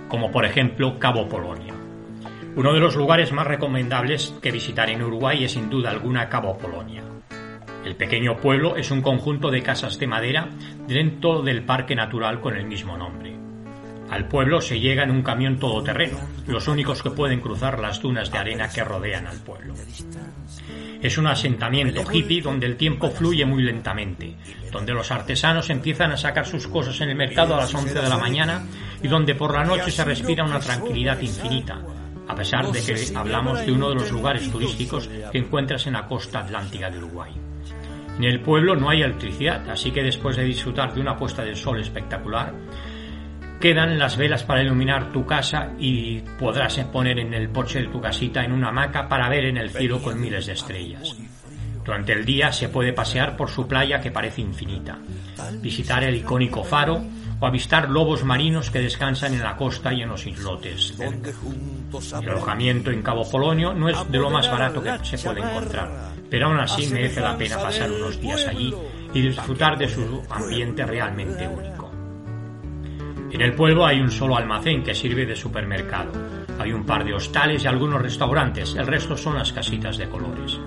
como 0.06 0.30
por 0.30 0.44
ejemplo 0.44 0.98
Cabo 0.98 1.30
Polonia. 1.30 1.72
Uno 2.56 2.74
de 2.74 2.80
los 2.80 2.94
lugares 2.94 3.32
más 3.32 3.46
recomendables 3.46 4.34
que 4.42 4.50
visitar 4.50 4.90
en 4.90 5.02
Uruguay 5.02 5.42
es 5.42 5.52
sin 5.52 5.70
duda 5.70 5.88
alguna 5.88 6.28
Cabo 6.28 6.58
Polonia. 6.58 7.02
El 7.86 7.96
pequeño 7.96 8.36
pueblo 8.36 8.76
es 8.76 8.90
un 8.90 9.00
conjunto 9.00 9.50
de 9.50 9.62
casas 9.62 9.98
de 9.98 10.06
madera 10.06 10.50
dentro 10.86 11.40
del 11.40 11.64
parque 11.64 11.94
natural 11.94 12.42
con 12.42 12.54
el 12.54 12.66
mismo 12.66 12.98
nombre. 12.98 13.29
Al 14.10 14.26
pueblo 14.26 14.60
se 14.60 14.80
llega 14.80 15.04
en 15.04 15.12
un 15.12 15.22
camión 15.22 15.58
todoterreno, 15.58 16.18
los 16.48 16.66
únicos 16.66 17.00
que 17.00 17.10
pueden 17.10 17.40
cruzar 17.40 17.78
las 17.78 18.02
dunas 18.02 18.30
de 18.32 18.38
arena 18.38 18.68
que 18.68 18.82
rodean 18.82 19.28
al 19.28 19.38
pueblo. 19.38 19.74
Es 21.00 21.16
un 21.16 21.28
asentamiento 21.28 22.02
hippie 22.12 22.42
donde 22.42 22.66
el 22.66 22.76
tiempo 22.76 23.08
fluye 23.10 23.46
muy 23.46 23.62
lentamente, 23.62 24.36
donde 24.72 24.92
los 24.92 25.12
artesanos 25.12 25.70
empiezan 25.70 26.10
a 26.10 26.16
sacar 26.16 26.44
sus 26.44 26.66
cosas 26.66 27.00
en 27.00 27.10
el 27.10 27.16
mercado 27.16 27.54
a 27.54 27.58
las 27.58 27.72
11 27.72 27.94
de 27.94 28.08
la 28.08 28.18
mañana 28.18 28.66
y 29.00 29.06
donde 29.06 29.36
por 29.36 29.54
la 29.54 29.64
noche 29.64 29.92
se 29.92 30.04
respira 30.04 30.44
una 30.44 30.58
tranquilidad 30.58 31.20
infinita, 31.20 31.80
a 32.26 32.34
pesar 32.34 32.70
de 32.70 32.82
que 32.82 33.16
hablamos 33.16 33.64
de 33.64 33.72
uno 33.72 33.90
de 33.90 33.94
los 33.94 34.10
lugares 34.10 34.50
turísticos 34.50 35.08
que 35.30 35.38
encuentras 35.38 35.86
en 35.86 35.92
la 35.92 36.06
costa 36.06 36.40
atlántica 36.40 36.90
de 36.90 36.98
Uruguay. 36.98 37.32
En 38.18 38.24
el 38.24 38.40
pueblo 38.40 38.74
no 38.74 38.90
hay 38.90 39.02
electricidad, 39.02 39.70
así 39.70 39.92
que 39.92 40.02
después 40.02 40.36
de 40.36 40.44
disfrutar 40.44 40.92
de 40.92 41.00
una 41.00 41.16
puesta 41.16 41.42
de 41.42 41.54
sol 41.54 41.80
espectacular, 41.80 42.52
quedan 43.60 43.98
las 43.98 44.16
velas 44.16 44.42
para 44.42 44.62
iluminar 44.62 45.12
tu 45.12 45.26
casa 45.26 45.68
y 45.78 46.20
podrás 46.38 46.78
poner 46.86 47.18
en 47.18 47.34
el 47.34 47.50
porche 47.50 47.80
de 47.82 47.88
tu 47.88 48.00
casita 48.00 48.42
en 48.42 48.52
una 48.52 48.68
hamaca 48.68 49.06
para 49.06 49.28
ver 49.28 49.44
en 49.44 49.58
el 49.58 49.70
cielo 49.70 50.00
con 50.02 50.18
miles 50.18 50.46
de 50.46 50.54
estrellas. 50.54 51.14
Durante 51.84 52.12
el 52.12 52.24
día 52.24 52.52
se 52.52 52.68
puede 52.68 52.92
pasear 52.92 53.36
por 53.36 53.50
su 53.50 53.68
playa 53.68 54.00
que 54.00 54.10
parece 54.10 54.40
infinita, 54.40 54.98
visitar 55.60 56.02
el 56.04 56.16
icónico 56.16 56.64
faro 56.64 57.02
o 57.38 57.46
avistar 57.46 57.90
lobos 57.90 58.24
marinos 58.24 58.70
que 58.70 58.80
descansan 58.80 59.34
en 59.34 59.42
la 59.42 59.56
costa 59.56 59.92
y 59.92 60.02
en 60.02 60.08
los 60.08 60.26
islotes. 60.26 60.94
El 60.98 62.28
alojamiento 62.28 62.90
en 62.90 63.02
Cabo 63.02 63.28
Polonio 63.28 63.74
no 63.74 63.88
es 63.88 64.10
de 64.10 64.18
lo 64.18 64.30
más 64.30 64.50
barato 64.50 64.82
que 64.82 64.98
se 65.04 65.18
puede 65.18 65.40
encontrar, 65.40 66.12
pero 66.30 66.46
aún 66.46 66.60
así 66.60 66.86
merece 66.88 67.20
la 67.20 67.36
pena 67.36 67.58
pasar 67.58 67.90
unos 67.90 68.20
días 68.20 68.46
allí 68.46 68.74
y 69.12 69.20
disfrutar 69.20 69.76
de 69.76 69.88
su 69.88 70.22
ambiente 70.30 70.84
realmente 70.86 71.46
único. 71.46 71.69
En 73.32 73.40
el 73.40 73.54
pueblo 73.54 73.86
hay 73.86 74.00
un 74.00 74.10
solo 74.10 74.36
almacén 74.36 74.82
que 74.82 74.94
sirve 74.94 75.24
de 75.24 75.36
supermercado. 75.36 76.12
Hay 76.58 76.72
un 76.72 76.84
par 76.84 77.04
de 77.04 77.14
hostales 77.14 77.64
y 77.64 77.68
algunos 77.68 78.02
restaurantes, 78.02 78.74
el 78.74 78.86
resto 78.86 79.16
son 79.16 79.36
las 79.36 79.52
casitas 79.52 79.96
de 79.96 80.08
colores. 80.08 80.58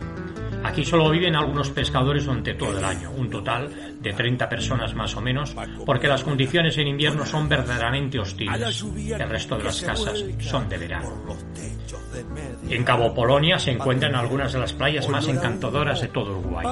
Aquí 0.63 0.85
solo 0.85 1.09
viven 1.09 1.35
algunos 1.35 1.69
pescadores 1.69 2.25
durante 2.25 2.53
todo 2.53 2.77
el 2.77 2.85
año, 2.85 3.11
un 3.11 3.29
total 3.29 3.69
de 4.03 4.13
30 4.13 4.49
personas 4.49 4.93
más 4.93 5.15
o 5.15 5.21
menos, 5.21 5.55
porque 5.85 6.07
las 6.07 6.23
condiciones 6.23 6.77
en 6.77 6.87
invierno 6.87 7.25
son 7.25 7.47
verdaderamente 7.47 8.19
hostiles. 8.19 8.85
El 9.07 9.29
resto 9.29 9.57
de 9.57 9.63
las 9.63 9.81
casas 9.81 10.23
son 10.39 10.67
de 10.69 10.77
verano. 10.77 11.37
En 12.69 12.83
Cabo 12.83 13.13
Polonia 13.13 13.57
se 13.57 13.71
encuentran 13.71 14.13
algunas 14.15 14.51
de 14.53 14.59
las 14.59 14.73
playas 14.73 15.07
más 15.09 15.27
encantadoras 15.27 16.01
de 16.01 16.09
todo 16.09 16.37
Uruguay. 16.37 16.67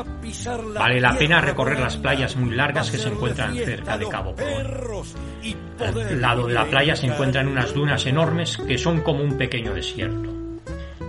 Vale 0.76 1.00
la 1.00 1.18
pena 1.18 1.42
recorrer 1.42 1.80
las 1.80 1.98
playas 1.98 2.36
muy 2.36 2.54
largas 2.54 2.92
que 2.92 2.98
se 2.98 3.08
encuentran 3.08 3.56
cerca 3.56 3.98
de 3.98 4.08
Cabo 4.08 4.36
Polonia. 4.36 4.74
Al 5.80 6.22
lado 6.22 6.48
de 6.48 6.54
la 6.54 6.66
playa 6.66 6.96
se 6.96 7.08
encuentran 7.08 7.48
unas 7.48 7.74
dunas 7.74 8.06
enormes 8.06 8.58
que 8.58 8.78
son 8.78 9.02
como 9.02 9.24
un 9.24 9.38
pequeño 9.38 9.74
desierto. 9.74 10.41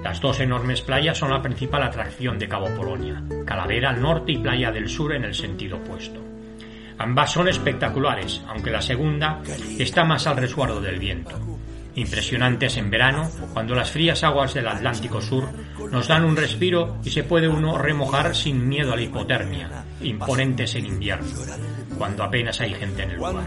Las 0.03 0.21
dos 0.21 0.41
enormes 0.41 0.83
playas 0.83 1.17
son 1.17 1.31
la 1.31 1.41
principal 1.41 1.83
atracción 1.85 2.37
de 2.39 2.49
Cabo 2.49 2.69
Polonia, 2.75 3.23
Calavera 3.47 3.91
al 3.91 4.03
norte 4.03 4.33
y 4.33 4.39
Playa 4.39 4.73
del 4.73 4.89
Sur 4.89 5.15
en 5.15 5.25
el 5.25 5.35
sentido 5.35 5.77
opuesto. 5.77 6.21
Ambas 6.99 7.33
son 7.33 7.49
espectaculares, 7.49 8.43
aunque 8.49 8.71
la 8.71 8.81
segunda 8.81 9.41
está 9.79 10.05
más 10.05 10.27
al 10.27 10.37
resguardo 10.37 10.81
del 10.81 10.99
viento. 10.99 11.39
Impresionantes 11.95 12.77
en 12.77 12.91
verano, 12.91 13.31
cuando 13.53 13.75
las 13.75 13.91
frías 13.91 14.23
aguas 14.25 14.55
del 14.55 14.69
Atlántico 14.69 15.21
Sur 15.21 15.49
nos 15.91 16.09
dan 16.09 16.25
un 16.25 16.37
respiro 16.37 16.97
y 17.05 17.11
se 17.11 17.25
puede 17.25 17.49
uno 17.49 17.79
remojar 17.79 18.35
sin 18.35 18.69
miedo 18.69 18.93
a 18.93 18.97
la 18.97 19.03
hipotermia, 19.03 19.85
imponentes 20.01 20.75
en 20.75 20.87
invierno, 20.87 21.29
cuando 21.99 22.25
apenas 22.25 22.61
hay 22.61 22.75
gente 22.75 23.03
en 23.03 23.11
el 23.11 23.17
lugar. 23.17 23.47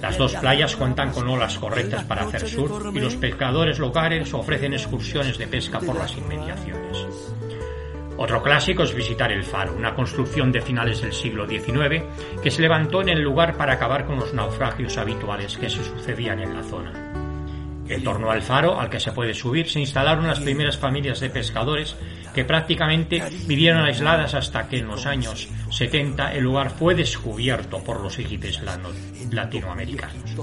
Las 0.00 0.18
dos 0.18 0.34
playas 0.34 0.76
cuentan 0.76 1.12
con 1.12 1.28
olas 1.28 1.58
correctas 1.58 2.04
para 2.04 2.22
hacer 2.22 2.48
surf 2.48 2.94
y 2.94 3.00
los 3.00 3.16
pescadores 3.16 3.78
locales 3.78 4.32
ofrecen 4.32 4.72
excursiones 4.72 5.38
de 5.38 5.46
pesca 5.46 5.80
por 5.80 5.96
las 5.96 6.16
inmediaciones. 6.16 7.06
Otro 8.20 8.42
clásico 8.42 8.82
es 8.82 8.92
visitar 8.92 9.30
el 9.30 9.44
faro, 9.44 9.74
una 9.76 9.94
construcción 9.94 10.50
de 10.50 10.60
finales 10.60 11.00
del 11.00 11.12
siglo 11.12 11.46
XIX 11.46 12.02
que 12.42 12.50
se 12.50 12.62
levantó 12.62 13.00
en 13.00 13.10
el 13.10 13.22
lugar 13.22 13.56
para 13.56 13.74
acabar 13.74 14.06
con 14.06 14.18
los 14.18 14.34
naufragios 14.34 14.98
habituales 14.98 15.56
que 15.56 15.70
se 15.70 15.84
sucedían 15.84 16.40
en 16.40 16.56
la 16.56 16.64
zona. 16.64 17.07
En 17.88 18.04
torno 18.04 18.30
al 18.30 18.42
faro 18.42 18.78
al 18.78 18.90
que 18.90 19.00
se 19.00 19.12
puede 19.12 19.34
subir 19.34 19.68
se 19.68 19.80
instalaron 19.80 20.26
las 20.26 20.40
primeras 20.40 20.76
familias 20.76 21.20
de 21.20 21.30
pescadores 21.30 21.96
que 22.34 22.44
prácticamente 22.44 23.22
vivieron 23.46 23.82
aisladas 23.82 24.34
hasta 24.34 24.68
que 24.68 24.78
en 24.78 24.88
los 24.88 25.06
años 25.06 25.48
70 25.70 26.34
el 26.34 26.44
lugar 26.44 26.70
fue 26.70 26.94
descubierto 26.94 27.82
por 27.82 28.00
los 28.00 28.18
egipcios 28.18 28.62
latinoamericanos. 29.30 30.36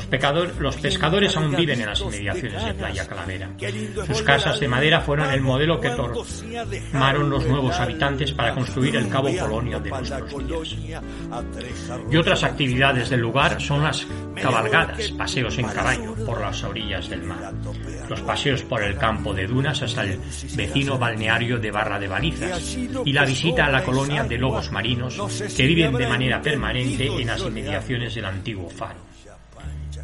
Los, 0.00 0.58
los, 0.58 0.76
pescadores 0.76 1.36
aún 1.36 1.54
viven 1.54 1.80
en 1.80 1.86
las 1.86 2.00
inmediaciones 2.00 2.64
de 2.64 2.74
Playa 2.74 3.06
Calavera. 3.06 3.50
Sus 4.06 4.22
casas 4.22 4.60
de 4.60 4.68
madera 4.68 5.00
fueron 5.00 5.30
el 5.30 5.40
modelo 5.40 5.80
que 5.80 5.90
tomaron 5.90 7.30
los 7.30 7.46
nuevos 7.46 7.78
habitantes 7.78 8.32
para 8.32 8.54
construir 8.54 8.96
el 8.96 9.08
Cabo 9.08 9.28
Polonio 9.36 9.80
de 9.80 9.90
nuestros 9.90 10.46
días. 10.46 11.00
Y 12.10 12.16
otras 12.16 12.44
actividades 12.44 13.10
del 13.10 13.20
lugar 13.20 13.60
son 13.60 13.82
las 13.82 14.06
cabalgadas, 14.40 15.10
paseos 15.12 15.58
en 15.58 15.66
caballo 15.66 16.14
por 16.24 16.40
las 16.40 16.62
orillas 16.64 17.08
del 17.08 17.22
mar, 17.22 17.52
los 18.08 18.20
paseos 18.22 18.62
por 18.62 18.82
el 18.82 18.96
campo 18.96 19.34
de 19.34 19.46
dunas 19.46 19.82
hasta 19.82 20.04
el 20.04 20.18
vecino 20.56 20.98
balneario 20.98 21.58
de 21.58 21.70
Barra 21.70 21.98
de 21.98 22.08
Balizas 22.08 22.76
y 22.76 23.12
la 23.12 23.24
visita 23.24 23.66
a 23.66 23.70
la 23.70 23.84
colonia 23.84 24.24
de 24.24 24.38
lobos 24.38 24.70
marinos 24.70 25.18
que 25.56 25.66
viven 25.66 25.92
de 25.94 26.06
manera 26.06 26.40
permanente 26.40 27.06
en 27.06 27.26
las 27.26 27.40
inmediaciones 27.40 28.14
del 28.14 28.24
antiguo 28.24 28.68
faro. 28.70 29.10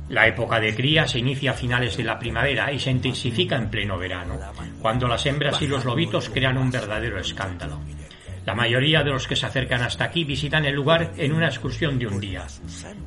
La 0.08 0.26
época 0.26 0.60
de 0.60 0.74
cría 0.74 1.06
se 1.06 1.18
inicia 1.18 1.50
a 1.50 1.54
finales 1.54 1.96
de 1.96 2.04
la 2.04 2.18
primavera 2.18 2.72
y 2.72 2.78
se 2.78 2.90
intensifica 2.90 3.56
en 3.56 3.70
pleno 3.70 3.98
verano, 3.98 4.38
cuando 4.80 5.08
las 5.08 5.26
hembras 5.26 5.60
y 5.62 5.66
los 5.66 5.84
lobitos 5.84 6.28
crean 6.28 6.58
un 6.58 6.70
verdadero 6.70 7.18
escándalo. 7.18 7.80
La 8.44 8.54
mayoría 8.54 9.02
de 9.02 9.10
los 9.10 9.26
que 9.26 9.34
se 9.34 9.44
acercan 9.44 9.82
hasta 9.82 10.04
aquí 10.04 10.22
visitan 10.22 10.64
el 10.64 10.76
lugar 10.76 11.10
en 11.16 11.32
una 11.32 11.48
excursión 11.48 11.98
de 11.98 12.06
un 12.06 12.20
día, 12.20 12.46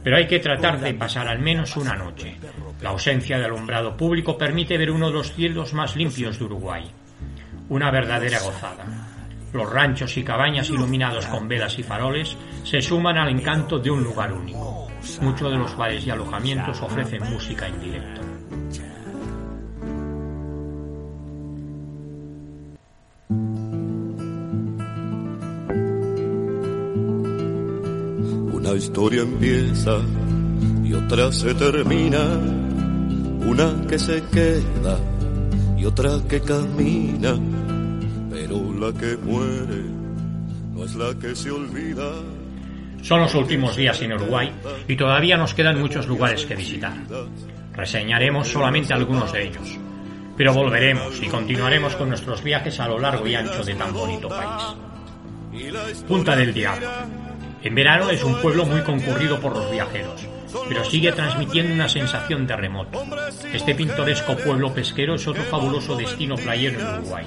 pero 0.03 0.17
hay 0.17 0.27
que 0.27 0.39
tratar 0.39 0.81
de 0.81 0.93
pasar 0.93 1.29
al 1.29 1.39
menos 1.39 1.77
una 1.77 1.95
noche. 1.95 2.35
La 2.81 2.89
ausencia 2.89 3.39
de 3.39 3.45
alumbrado 3.45 3.95
público 3.95 4.37
permite 4.37 4.77
ver 4.77 4.91
uno 4.91 5.07
de 5.07 5.13
los 5.13 5.33
cielos 5.33 5.73
más 5.73 5.95
limpios 5.95 6.37
de 6.37 6.43
Uruguay. 6.43 6.83
Una 7.69 7.89
verdadera 7.89 8.39
gozada. 8.41 8.85
Los 9.53 9.71
ranchos 9.71 10.17
y 10.17 10.23
cabañas 10.23 10.69
iluminados 10.69 11.25
con 11.27 11.47
velas 11.47 11.79
y 11.79 11.83
faroles 11.83 12.35
se 12.65 12.81
suman 12.81 13.17
al 13.17 13.29
encanto 13.29 13.79
de 13.79 13.89
un 13.89 14.03
lugar 14.03 14.33
único. 14.33 14.88
Muchos 15.21 15.51
de 15.51 15.57
los 15.57 15.75
bares 15.77 16.05
y 16.05 16.09
alojamientos 16.09 16.81
ofrecen 16.81 17.23
música 17.31 17.67
en 17.67 17.79
directo. 17.79 18.21
Una 28.53 28.73
historia 28.73 29.21
empieza 29.21 29.99
y 30.83 30.93
otra 30.93 31.31
se 31.31 31.53
termina, 31.53 32.19
una 33.45 33.87
que 33.87 33.97
se 33.97 34.21
queda 34.25 34.99
y 35.77 35.85
otra 35.85 36.19
que 36.27 36.41
camina, 36.41 37.37
pero 38.29 38.73
la 38.73 38.91
que 38.93 39.17
muere 39.17 39.83
no 40.73 40.83
es 40.83 40.95
la 40.95 41.13
que 41.15 41.35
se 41.35 41.51
olvida. 41.51 42.11
Son 43.01 43.21
los 43.21 43.33
últimos 43.35 43.75
días 43.75 44.01
en 44.01 44.13
Uruguay 44.13 44.51
y 44.87 44.95
todavía 44.95 45.37
nos 45.37 45.53
quedan 45.53 45.79
muchos 45.79 46.07
lugares 46.07 46.45
que 46.45 46.55
visitar. 46.55 46.93
Reseñaremos 47.73 48.47
solamente 48.47 48.93
algunos 48.93 49.31
de 49.31 49.47
ellos, 49.47 49.79
pero 50.37 50.53
volveremos 50.53 51.21
y 51.21 51.27
continuaremos 51.27 51.95
con 51.95 52.09
nuestros 52.09 52.43
viajes 52.43 52.79
a 52.79 52.87
lo 52.87 52.99
largo 52.99 53.25
y 53.25 53.35
ancho 53.35 53.63
de 53.63 53.75
tan 53.75 53.93
bonito 53.93 54.29
país. 54.29 54.75
Punta 56.07 56.35
del 56.35 56.53
Diablo. 56.53 56.87
En 57.61 57.75
verano 57.75 58.09
es 58.09 58.23
un 58.23 58.39
pueblo 58.41 58.65
muy 58.65 58.81
concurrido 58.81 59.39
por 59.39 59.53
los 59.53 59.69
viajeros, 59.71 60.25
pero 60.67 60.85
sigue 60.85 61.11
transmitiendo 61.11 61.73
una 61.73 61.89
sensación 61.89 62.47
de 62.47 62.55
remoto. 62.55 63.03
Este 63.51 63.75
pintoresco 63.75 64.35
pueblo 64.37 64.73
pesquero 64.73 65.15
es 65.15 65.27
otro 65.27 65.43
fabuloso 65.43 65.95
destino 65.95 66.35
playero 66.35 66.79
en 66.79 66.87
Uruguay. 66.99 67.25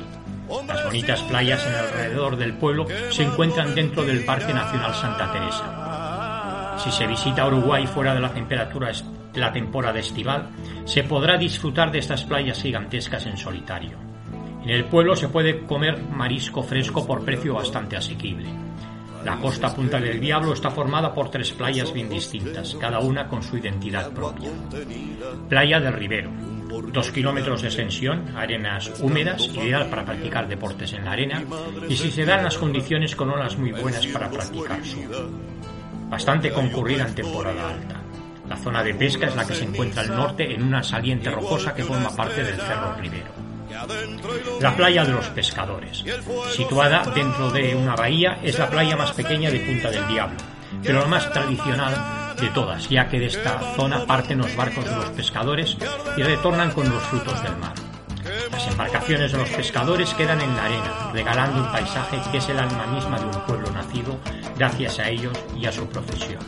Las 0.66 0.84
bonitas 0.84 1.22
playas 1.22 1.66
en 1.66 1.74
alrededor 1.74 2.36
del 2.36 2.52
pueblo 2.54 2.86
se 3.10 3.22
encuentran 3.22 3.74
dentro 3.74 4.04
del 4.04 4.24
Parque 4.24 4.52
Nacional 4.52 4.94
Santa 4.94 5.32
Teresa. 5.32 6.78
Si 6.78 6.90
se 6.90 7.06
visita 7.06 7.46
Uruguay 7.46 7.86
fuera 7.86 8.14
de 8.14 8.20
la 8.20 8.32
temperatura 8.32 8.92
la 9.34 9.52
temporada 9.52 9.98
estival, 9.98 10.50
se 10.84 11.04
podrá 11.04 11.38
disfrutar 11.38 11.90
de 11.90 12.00
estas 12.00 12.24
playas 12.24 12.60
gigantescas 12.60 13.24
en 13.26 13.36
solitario. 13.38 13.96
En 14.62 14.70
el 14.70 14.84
pueblo 14.84 15.16
se 15.16 15.28
puede 15.28 15.64
comer 15.64 15.98
marisco 16.02 16.62
fresco 16.62 17.06
por 17.06 17.24
precio 17.24 17.54
bastante 17.54 17.96
asequible. 17.96 18.48
La 19.24 19.38
costa 19.38 19.74
Punta 19.74 20.00
del 20.00 20.20
Diablo 20.20 20.52
está 20.52 20.70
formada 20.70 21.14
por 21.14 21.30
tres 21.30 21.52
playas 21.52 21.92
bien 21.92 22.08
distintas, 22.08 22.74
cada 22.80 22.98
una 22.98 23.28
con 23.28 23.42
su 23.42 23.56
identidad 23.56 24.12
propia. 24.12 24.50
Playa 25.48 25.80
del 25.80 25.92
Ribero, 25.92 26.30
dos 26.92 27.10
kilómetros 27.10 27.62
de 27.62 27.68
extensión, 27.68 28.36
arenas 28.36 28.92
húmedas, 29.00 29.48
ideal 29.48 29.88
para 29.88 30.04
practicar 30.04 30.48
deportes 30.48 30.92
en 30.94 31.04
la 31.04 31.12
arena, 31.12 31.44
y 31.88 31.96
si 31.96 32.10
se 32.10 32.24
dan 32.24 32.44
las 32.44 32.58
condiciones 32.58 33.14
con 33.14 33.30
olas 33.30 33.56
muy 33.56 33.72
buenas 33.72 34.06
para 34.08 34.28
practicar 34.28 34.84
surf. 34.84 35.16
Bastante 36.08 36.50
concurrida 36.50 37.06
en 37.06 37.14
temporada 37.14 37.70
alta. 37.70 38.02
La 38.48 38.56
zona 38.56 38.82
de 38.82 38.94
pesca 38.94 39.26
es 39.26 39.36
la 39.36 39.46
que 39.46 39.54
se 39.54 39.64
encuentra 39.64 40.02
al 40.02 40.14
norte 40.14 40.52
en 40.52 40.62
una 40.62 40.82
saliente 40.82 41.30
rocosa 41.30 41.74
que 41.74 41.84
forma 41.84 42.10
parte 42.14 42.42
del 42.42 42.56
Cerro 42.56 42.96
Ribero. 42.96 43.41
La 44.60 44.76
playa 44.76 45.04
de 45.04 45.12
los 45.12 45.26
pescadores. 45.28 46.04
Situada 46.54 47.02
dentro 47.14 47.50
de 47.50 47.74
una 47.74 47.96
bahía, 47.96 48.38
es 48.42 48.58
la 48.58 48.68
playa 48.68 48.96
más 48.96 49.12
pequeña 49.12 49.50
de 49.50 49.60
Punta 49.60 49.90
del 49.90 50.06
Diablo, 50.06 50.36
pero 50.82 51.00
la 51.00 51.06
más 51.06 51.30
tradicional 51.32 52.34
de 52.40 52.48
todas, 52.48 52.88
ya 52.88 53.08
que 53.08 53.18
de 53.18 53.26
esta 53.26 53.74
zona 53.76 54.06
parten 54.06 54.38
los 54.38 54.54
barcos 54.56 54.84
de 54.84 54.96
los 54.96 55.10
pescadores 55.10 55.76
y 56.16 56.22
retornan 56.22 56.70
con 56.72 56.88
los 56.88 57.02
frutos 57.04 57.42
del 57.42 57.56
mar. 57.56 57.74
Las 58.50 58.66
embarcaciones 58.66 59.32
de 59.32 59.38
los 59.38 59.50
pescadores 59.50 60.12
quedan 60.14 60.40
en 60.40 60.54
la 60.54 60.64
arena, 60.64 61.10
regalando 61.12 61.62
un 61.62 61.72
paisaje 61.72 62.20
que 62.30 62.38
es 62.38 62.48
el 62.48 62.58
alma 62.58 62.86
misma 62.86 63.18
de 63.18 63.26
un 63.26 63.40
pueblo 63.46 63.70
nacido 63.70 64.18
gracias 64.56 64.98
a 64.98 65.08
ellos 65.08 65.32
y 65.58 65.66
a 65.66 65.72
su 65.72 65.86
profesión. 65.88 66.42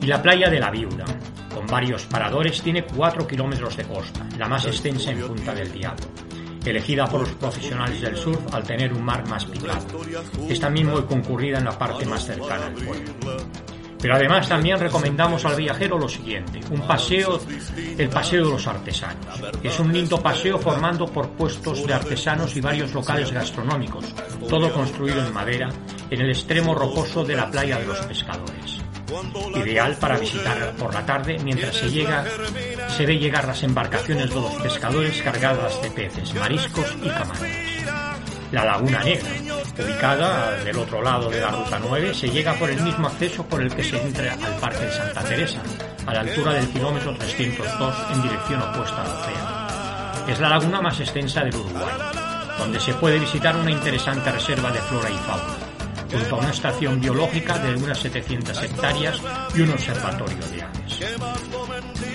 Y 0.00 0.06
la 0.06 0.22
playa 0.22 0.48
de 0.50 0.60
la 0.60 0.70
Viuda, 0.70 1.04
con 1.54 1.66
varios 1.66 2.04
paradores, 2.04 2.60
tiene 2.62 2.84
4 2.84 3.26
kilómetros 3.26 3.76
de 3.76 3.84
costa, 3.84 4.26
la 4.38 4.48
más 4.48 4.66
extensa 4.66 5.10
en 5.10 5.20
Punta 5.26 5.54
del 5.54 5.72
Diablo, 5.72 6.04
elegida 6.70 7.06
por 7.06 7.20
los 7.20 7.30
profesionales 7.32 8.00
del 8.00 8.16
surf 8.16 8.52
al 8.52 8.62
tener 8.62 8.92
un 8.92 9.04
mar 9.04 9.26
más 9.28 9.44
picado. 9.44 9.84
Es 10.48 10.60
también 10.60 10.88
muy 10.88 11.02
concurrida 11.02 11.58
en 11.58 11.64
la 11.64 11.78
parte 11.78 12.06
más 12.06 12.24
cercana 12.24 12.66
al 12.66 12.74
pueblo. 12.74 13.12
Pero 14.04 14.16
además 14.16 14.46
también 14.46 14.78
recomendamos 14.78 15.46
al 15.46 15.56
viajero 15.56 15.98
lo 15.98 16.06
siguiente, 16.06 16.60
un 16.70 16.86
paseo, 16.86 17.40
el 17.96 18.10
paseo 18.10 18.44
de 18.44 18.50
los 18.50 18.66
artesanos. 18.66 19.42
Es 19.62 19.80
un 19.80 19.90
lindo 19.94 20.20
paseo 20.20 20.58
formando 20.58 21.06
por 21.06 21.30
puestos 21.30 21.86
de 21.86 21.94
artesanos 21.94 22.54
y 22.54 22.60
varios 22.60 22.92
locales 22.92 23.32
gastronómicos, 23.32 24.14
todo 24.46 24.70
construido 24.74 25.26
en 25.26 25.32
madera, 25.32 25.70
en 26.10 26.20
el 26.20 26.28
extremo 26.28 26.74
rocoso 26.74 27.24
de 27.24 27.34
la 27.34 27.50
playa 27.50 27.78
de 27.78 27.86
los 27.86 27.98
pescadores. 28.00 28.78
Ideal 29.54 29.96
para 29.96 30.18
visitar 30.18 30.74
por 30.76 30.92
la 30.92 31.06
tarde 31.06 31.38
mientras 31.42 31.74
se 31.74 31.88
llega, 31.88 32.26
se 32.94 33.06
ve 33.06 33.18
llegar 33.18 33.44
las 33.44 33.60
embarcaciones 33.64 34.28
de 34.30 34.36
los 34.36 34.52
pescadores 34.54 35.20
cargadas 35.20 35.82
de 35.82 35.90
peces, 35.90 36.32
mariscos 36.34 36.96
y 37.02 37.08
camarones. 37.08 37.84
La 38.52 38.64
Laguna 38.64 39.02
Negra, 39.02 39.30
ubicada 39.76 40.62
del 40.62 40.78
otro 40.78 41.02
lado 41.02 41.28
de 41.28 41.40
la 41.40 41.50
Ruta 41.50 41.80
9, 41.82 42.14
se 42.14 42.28
llega 42.28 42.54
por 42.54 42.70
el 42.70 42.80
mismo 42.82 43.08
acceso 43.08 43.44
por 43.48 43.60
el 43.62 43.74
que 43.74 43.82
se 43.82 44.00
entra 44.00 44.34
al 44.34 44.60
Parque 44.60 44.84
de 44.84 44.92
Santa 44.92 45.24
Teresa, 45.24 45.60
a 46.06 46.14
la 46.14 46.20
altura 46.20 46.52
del 46.52 46.68
kilómetro 46.68 47.16
302 47.16 47.96
en 48.12 48.22
dirección 48.22 48.62
opuesta 48.62 49.02
al 49.02 49.10
océano. 49.10 50.30
Es 50.32 50.38
la 50.38 50.50
laguna 50.50 50.80
más 50.80 51.00
extensa 51.00 51.42
del 51.42 51.56
Uruguay, 51.56 51.94
donde 52.58 52.78
se 52.78 52.94
puede 52.94 53.18
visitar 53.18 53.56
una 53.56 53.72
interesante 53.72 54.30
reserva 54.30 54.70
de 54.70 54.78
flora 54.82 55.10
y 55.10 55.18
fauna, 55.18 55.56
junto 56.12 56.36
a 56.36 56.38
una 56.38 56.50
estación 56.50 57.00
biológica 57.00 57.58
de 57.58 57.74
unas 57.74 57.98
700 57.98 58.62
hectáreas 58.62 59.20
y 59.52 59.62
un 59.62 59.70
observatorio 59.70 60.46
de 60.52 60.62
aves. 60.62 61.63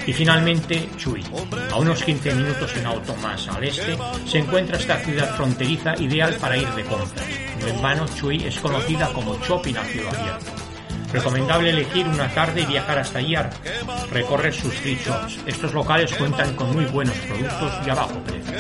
Y 0.06 0.14
finalmente, 0.14 0.90
Chuy. 0.98 1.24
A 1.72 1.78
unos 1.78 2.04
15 2.04 2.34
minutos 2.34 2.76
en 2.78 2.86
auto 2.86 3.16
más 3.18 3.48
al 3.48 3.64
este, 3.64 3.98
se 4.26 4.40
encuentra 4.40 4.78
esta 4.78 4.98
ciudad 4.98 5.36
fronteriza 5.36 5.94
ideal 6.00 6.36
para 6.36 6.58
ir 6.58 6.68
de 6.70 6.84
compras. 6.84 7.26
No 7.62 7.68
en 7.68 7.82
vano, 7.82 8.06
Chuy 8.16 8.44
es 8.46 8.60
conocida 8.60 9.08
como 9.14 9.38
shopping 9.40 9.76
a 9.76 9.84
cielo 9.84 10.10
abierto. 10.10 10.52
Recomendable 11.12 11.72
elegir 11.72 12.08
una 12.08 12.28
tarde 12.30 12.62
y 12.62 12.66
viajar 12.66 13.00
hasta 13.00 13.18
allí 13.18 13.36
recorrer 14.12 14.54
sus 14.54 14.74
free 14.76 14.96
shops. 14.96 15.40
Estos 15.46 15.74
locales 15.74 16.14
cuentan 16.14 16.56
con 16.56 16.72
muy 16.74 16.86
buenos 16.86 17.18
productos 17.18 17.74
y 17.86 17.90
a 17.90 17.96
bajo 17.96 18.20
precio. 18.20 18.54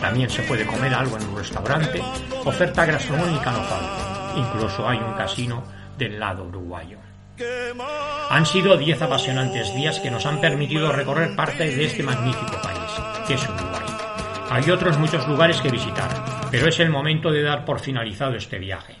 También 0.00 0.28
se 0.28 0.42
puede 0.42 0.66
comer 0.66 0.94
algo 0.94 1.16
en 1.16 1.26
un 1.28 1.38
restaurante, 1.38 2.02
oferta 2.44 2.84
gastronómica 2.84 3.50
no 3.50 3.62
falta. 3.62 4.32
Incluso 4.36 4.86
hay 4.86 4.98
un 4.98 5.14
casino 5.14 5.64
del 5.96 6.20
lado 6.20 6.44
uruguayo. 6.44 7.07
Han 8.30 8.46
sido 8.46 8.76
10 8.76 9.02
apasionantes 9.02 9.74
días 9.74 9.98
que 10.00 10.10
nos 10.10 10.26
han 10.26 10.40
permitido 10.40 10.90
recorrer 10.92 11.36
parte 11.36 11.74
de 11.74 11.84
este 11.84 12.02
magnífico 12.02 12.60
país, 12.62 12.78
que 13.26 13.34
es 13.34 13.48
Uruguay. 13.48 13.86
Hay 14.50 14.70
otros 14.70 14.98
muchos 14.98 15.26
lugares 15.28 15.60
que 15.60 15.70
visitar, 15.70 16.10
pero 16.50 16.68
es 16.68 16.80
el 16.80 16.90
momento 16.90 17.30
de 17.30 17.42
dar 17.42 17.64
por 17.64 17.80
finalizado 17.80 18.34
este 18.34 18.58
viaje. 18.58 18.96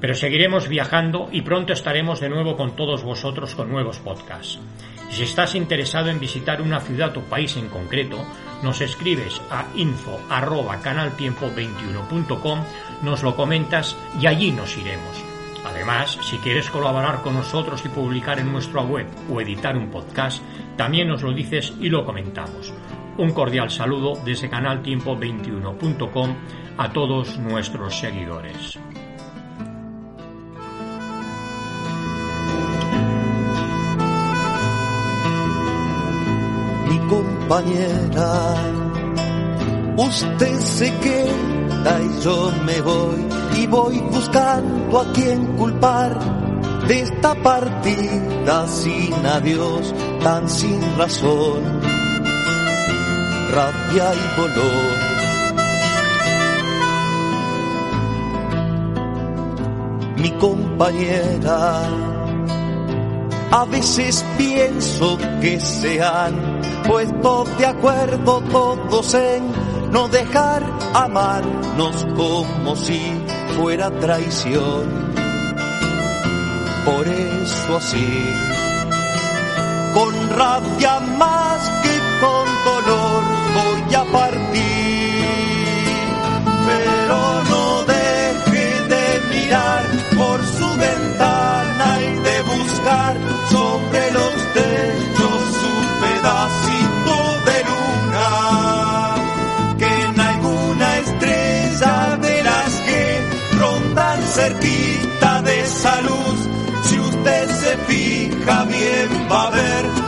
Pero 0.00 0.14
seguiremos 0.14 0.68
viajando 0.68 1.28
y 1.32 1.42
pronto 1.42 1.72
estaremos 1.72 2.20
de 2.20 2.28
nuevo 2.28 2.56
con 2.56 2.76
todos 2.76 3.02
vosotros 3.02 3.54
con 3.54 3.70
nuevos 3.70 3.98
podcasts. 3.98 4.58
Si 5.10 5.22
estás 5.22 5.54
interesado 5.54 6.10
en 6.10 6.20
visitar 6.20 6.60
una 6.60 6.80
ciudad 6.80 7.16
o 7.16 7.22
país 7.22 7.56
en 7.56 7.68
concreto, 7.68 8.18
nos 8.62 8.80
escribes 8.80 9.40
a 9.50 9.64
info@canaltiempo21.com, 9.74 12.64
nos 13.02 13.22
lo 13.22 13.36
comentas 13.36 13.96
y 14.20 14.26
allí 14.26 14.50
nos 14.50 14.76
iremos. 14.76 15.33
Además, 15.64 16.18
si 16.22 16.36
quieres 16.38 16.70
colaborar 16.70 17.22
con 17.22 17.34
nosotros 17.34 17.82
y 17.84 17.88
publicar 17.88 18.38
en 18.38 18.52
nuestra 18.52 18.82
web 18.82 19.06
o 19.30 19.40
editar 19.40 19.76
un 19.76 19.90
podcast, 19.90 20.42
también 20.76 21.08
nos 21.08 21.22
lo 21.22 21.32
dices 21.32 21.72
y 21.80 21.88
lo 21.88 22.04
comentamos. 22.04 22.72
Un 23.16 23.32
cordial 23.32 23.70
saludo 23.70 24.14
desde 24.24 24.50
canaltiempo21.com 24.50 26.34
a 26.76 26.92
todos 26.92 27.38
nuestros 27.38 27.98
seguidores. 27.98 28.78
mi 36.88 36.98
compañera. 37.08 38.54
Usted 39.96 40.58
se 40.58 40.92
y 41.84 42.22
yo 42.22 42.50
me 42.64 42.80
voy 42.80 43.26
y 43.58 43.66
voy 43.66 44.00
buscando 44.10 45.00
a 45.00 45.12
quien 45.12 45.56
culpar 45.56 46.18
de 46.88 47.00
esta 47.00 47.34
partida 47.34 48.66
sin 48.68 49.14
adiós, 49.26 49.94
tan 50.22 50.48
sin 50.48 50.80
razón, 50.96 51.62
rabia 53.52 54.14
y 54.14 54.40
dolor. 54.40 55.14
Mi 60.16 60.30
compañera, 60.38 61.82
a 63.50 63.64
veces 63.66 64.24
pienso 64.38 65.18
que 65.42 65.60
se 65.60 66.02
han 66.02 66.60
puesto 66.86 67.44
de 67.58 67.66
acuerdo 67.66 68.40
todos 68.50 69.14
en 69.14 69.73
no 69.94 70.08
dejar 70.08 70.60
amarnos 70.92 72.04
como 72.16 72.74
si 72.74 73.00
fuera 73.56 73.92
traición. 74.00 75.14
Por 76.84 77.06
eso 77.06 77.76
así, 77.76 78.24
con 79.94 80.12
rabia 80.30 80.98
más 80.98 81.83
a 109.34 109.50
ver 109.50 110.03